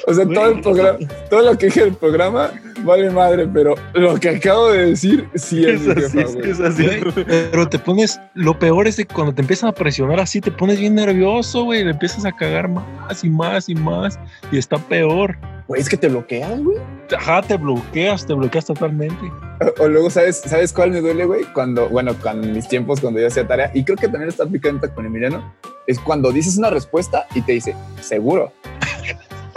[0.06, 0.98] O sea, todo el programa,
[1.30, 2.50] todo lo que dije del programa
[2.84, 6.60] vale madre, pero lo que acabo de decir sí es, Es mi así, jefa, es
[6.60, 6.86] así.
[6.86, 10.50] Güey, Pero te pones, lo peor es que cuando te empiezan a presionar así, te
[10.50, 14.18] pones bien nervioso, güey, le empiezas a cagar más y más y más,
[14.50, 15.36] y está peor.
[15.68, 16.78] Güey, es que te bloqueas, güey.
[17.16, 19.30] Ajá, te bloqueas, te bloqueas totalmente.
[19.78, 21.44] O, o luego, ¿sabes, ¿sabes cuál me duele, güey?
[21.54, 24.44] Cuando, bueno, cuando en mis tiempos, cuando yo hacía tarea, y creo que también está
[24.44, 25.54] aplicando con Emiliano,
[25.86, 28.52] es cuando dices una respuesta y te dice, seguro.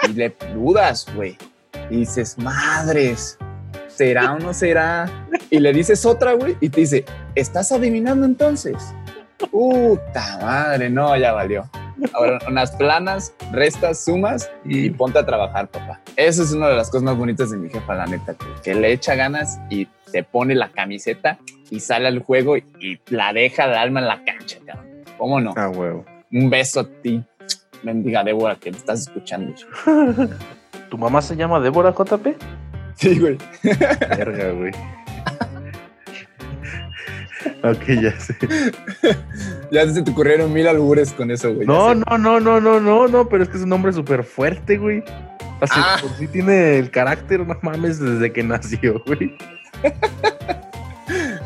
[0.08, 1.38] Y le dudas, güey.
[1.90, 3.38] Y dices, madres,
[3.88, 5.10] ¿será o no será?
[5.50, 7.06] Y le dices otra, güey, y te dice,
[7.36, 8.76] ¿estás adivinando entonces?
[9.52, 11.70] Puta madre, no, ya valió.
[12.14, 16.02] Ahora, unas planas, restas, sumas y ponte a trabajar, papá.
[16.16, 18.76] Eso es una de las cosas más bonitas de mi jefa, la neta, que, que
[18.76, 23.34] le echa ganas y se pone la camiseta y sale al juego y, y la
[23.34, 25.04] deja de alma en la cancha, cabrón.
[25.18, 25.54] ¿Cómo no?
[25.56, 26.06] Ah, huevo.
[26.32, 27.24] Un beso a ti,
[27.84, 29.54] mendiga Débora, que me estás escuchando.
[30.90, 32.28] ¿Tu mamá se llama Débora JP?
[32.96, 33.38] Sí, güey.
[33.64, 34.72] Verga, güey.
[37.64, 38.36] ok, ya sé.
[39.72, 41.68] Ya se te ocurrieron mil albures con eso, güey.
[41.68, 44.78] No, no, no, no, no, no, no, pero es que es un hombre súper fuerte,
[44.78, 45.04] güey.
[45.62, 45.98] Así, Ah.
[46.02, 49.36] por sí tiene el carácter, no mames, desde que nació, güey.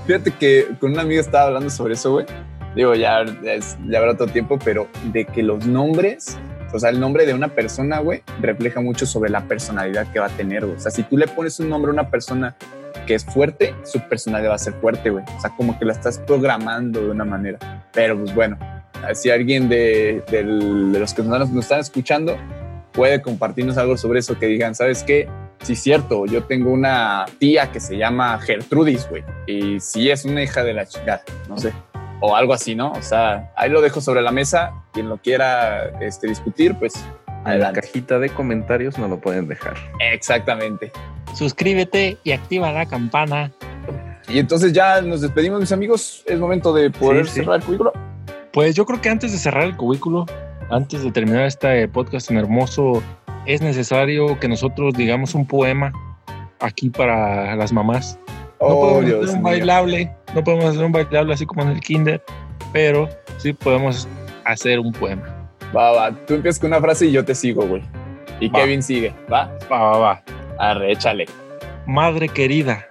[0.06, 2.26] Fíjate que con una amiga estaba hablando sobre eso, güey.
[2.76, 6.38] Digo, ya, es, ya habrá otro tiempo, pero de que los nombres,
[6.72, 10.28] o sea, el nombre de una persona, güey, refleja mucho sobre la personalidad que va
[10.28, 10.64] a tener.
[10.64, 12.56] O sea, si tú le pones un nombre a una persona
[13.06, 15.24] que es fuerte, su personalidad va a ser fuerte, güey.
[15.38, 17.90] O sea, como que la estás programando de una manera.
[17.94, 18.58] Pero pues bueno,
[19.14, 20.24] si alguien de,
[20.94, 22.38] los que nos, nos están escuchando
[22.92, 25.28] puede compartirnos algo sobre eso que digan, ¿sabes qué?
[25.62, 30.42] Sí, cierto, yo tengo una tía que se llama Gertrudis, güey, y sí es una
[30.42, 31.74] hija de la chica, no sé,
[32.22, 32.92] o algo así, ¿no?
[32.92, 36.94] O sea, ahí lo dejo sobre la mesa, quien lo quiera este, discutir, pues
[37.46, 39.76] en la cajita de comentarios no lo pueden dejar.
[40.12, 40.92] Exactamente.
[41.34, 43.52] Suscríbete y activa la campana.
[44.28, 46.24] Y entonces ya nos despedimos, mis amigos.
[46.28, 47.94] Es momento de poder cerrar el cubículo.
[48.52, 50.26] Pues yo creo que antes de cerrar el cubículo,
[50.70, 53.02] antes de terminar este podcast tan hermoso,
[53.46, 55.92] es necesario que nosotros digamos un poema
[56.60, 58.20] aquí para las mamás.
[58.62, 61.80] No oh, podemos hacer un bailable, no podemos hacer un bailable así como en el
[61.80, 62.22] kinder,
[62.74, 63.08] pero
[63.38, 64.08] sí podemos
[64.46, 65.24] hacer un poema.
[65.76, 67.84] Va, va, tú empiezas con una frase y yo te sigo, güey.
[68.40, 69.52] Y Kevin sigue, ¿va?
[69.72, 70.24] Va, va, va.
[70.58, 71.26] Arre, échale.
[71.86, 72.86] Madre querida.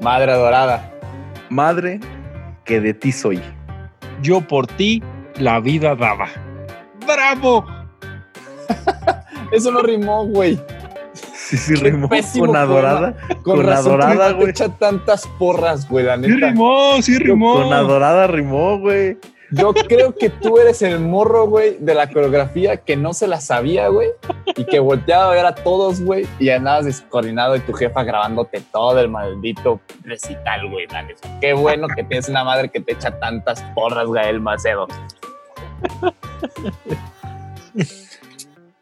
[0.00, 0.92] Madre adorada.
[1.48, 2.00] Madre
[2.64, 3.40] que de ti soy.
[4.22, 5.02] Yo por ti
[5.36, 6.28] la vida daba.
[7.06, 7.66] ¡Bravo!
[9.52, 10.58] Eso no rimó, güey.
[11.50, 12.08] Sí, sí, rimó.
[12.38, 13.16] Con adorada.
[13.42, 14.50] Con, adorada, güey.
[14.50, 16.32] echa tantas porras, güey, la neta.
[16.32, 17.54] Sí rimó, sí rimó.
[17.54, 19.18] Con adorada rimó, güey.
[19.50, 23.40] Yo creo que tú eres el morro, güey, de la coreografía que no se la
[23.40, 24.10] sabía, güey,
[24.54, 28.62] y que volteaba a ver a todos, güey, y andabas descoordinado y tu jefa grabándote
[28.72, 30.86] todo el maldito recital, güey.
[31.40, 34.86] Qué bueno que tienes una madre que te echa tantas porras, Gael Macedo.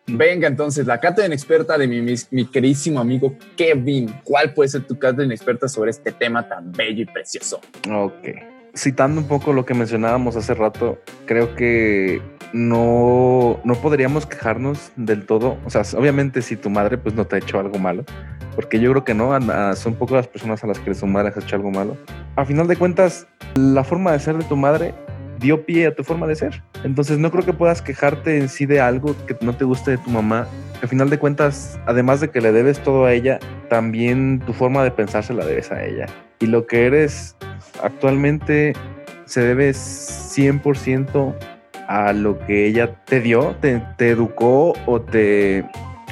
[0.09, 2.01] Venga, entonces, la cátedra experta de mi,
[2.31, 4.13] mi, queridísimo amigo Kevin.
[4.25, 7.61] ¿Cuál puede ser tu cátedra experta sobre este tema tan bello y precioso?
[7.91, 8.29] Ok
[8.79, 15.27] citando un poco lo que mencionábamos hace rato, creo que no, no podríamos quejarnos del
[15.27, 15.59] todo.
[15.65, 18.05] O sea, obviamente si tu madre pues no te ha hecho algo malo,
[18.55, 19.37] porque yo creo que no,
[19.75, 21.97] son poco las personas a las que su madre ha hecho algo malo.
[22.37, 24.95] A final de cuentas, la forma de ser de tu madre
[25.39, 26.63] dio pie a tu forma de ser.
[26.85, 29.99] Entonces no creo que puedas quejarte en sí de algo que no te guste de
[29.99, 30.47] tu mamá.
[30.83, 34.85] Al final de cuentas, además de que le debes todo a ella, también tu forma
[34.85, 36.07] de pensar se la debes a ella.
[36.41, 37.37] Y lo que eres
[37.83, 38.75] actualmente
[39.25, 41.35] se debe 100%
[41.89, 45.65] a lo que ella te dio, te, educó o te,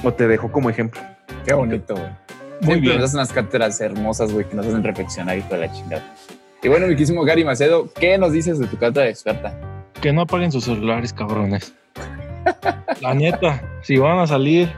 [0.03, 1.01] o te dejó como ejemplo.
[1.45, 2.11] Qué bonito, güey.
[2.63, 2.99] Muy bien.
[2.99, 6.15] Nos unas cátedras hermosas, güey, que nos hacen reflexionar, hijo de la chingada.
[6.67, 9.57] Y bueno, mi quísimo Gary Macedo, ¿qué nos dices de tu cátedra de experta?
[10.03, 11.73] Que no apaguen sus celulares, cabrones.
[13.01, 14.69] la neta, si van a salir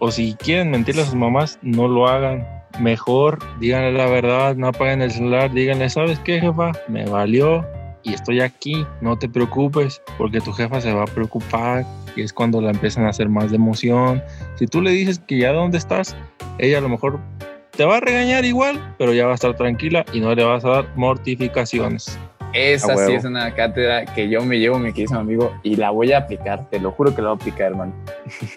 [0.00, 2.46] o si quieren mentirle a sus mamás, no lo hagan
[2.80, 6.72] mejor díganle la verdad, no apaguen el celular, díganle, ¿sabes qué, jefa?
[6.88, 7.62] Me valió
[8.02, 11.84] y estoy aquí, no te preocupes, porque tu jefa se va a preocupar
[12.16, 14.22] y es cuando la empiezan a hacer más de emoción.
[14.54, 16.16] Si tú le dices que ya dónde estás,
[16.56, 17.20] ella a lo mejor
[17.76, 20.64] te va a regañar igual, pero ya va a estar tranquila y no le vas
[20.64, 22.18] a dar mortificaciones.
[22.52, 26.12] Esa sí es una cátedra que yo me llevo, mi querido amigo, y la voy
[26.12, 26.70] a aplicar.
[26.70, 27.92] Te lo juro que la voy a aplicar, hermano.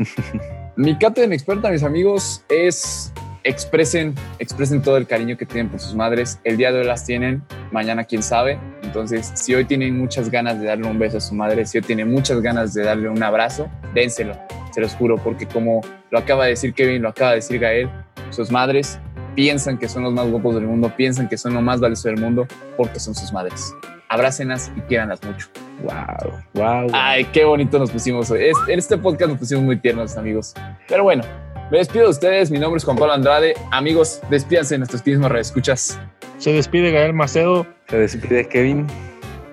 [0.76, 3.12] mi cátedra experta, mis amigos, es
[3.44, 6.40] expresen, expresen todo el cariño que tienen por sus madres.
[6.44, 7.42] El día de hoy las tienen,
[7.72, 8.60] mañana quién sabe.
[8.84, 11.84] Entonces, si hoy tienen muchas ganas de darle un beso a su madre, si hoy
[11.84, 14.38] tienen muchas ganas de darle un abrazo, dénselo,
[14.72, 17.90] se los juro, porque como lo acaba de decir Kevin, lo acaba de decir Gael,
[18.30, 19.00] sus madres
[19.38, 22.20] piensan que son los más guapos del mundo, piensan que son lo más valioso del
[22.20, 23.72] mundo porque son sus madres.
[24.10, 25.48] Abrácenlas y quieranlas mucho.
[25.84, 26.90] Wow, wow.
[26.92, 28.50] Ay, qué bonito nos pusimos hoy.
[28.68, 30.56] En este podcast nos pusimos muy tiernos, amigos.
[30.88, 31.24] Pero bueno,
[31.70, 32.50] me despido de ustedes.
[32.50, 33.54] Mi nombre es Juan Pablo Andrade.
[33.72, 36.00] Amigos, despídanse de nuestros mismos reescuchas.
[36.40, 37.68] Se despide Gael Macedo.
[37.90, 38.88] Se despide Kevin.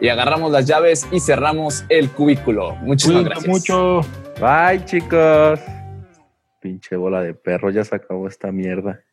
[0.01, 2.74] Y agarramos las llaves y cerramos el cubículo.
[2.76, 3.49] Muchísimas gracias.
[3.49, 4.01] mucho.
[4.41, 5.61] Bye, chicos.
[6.61, 9.04] Pinche bola de perro, ya se acabó esta mierda.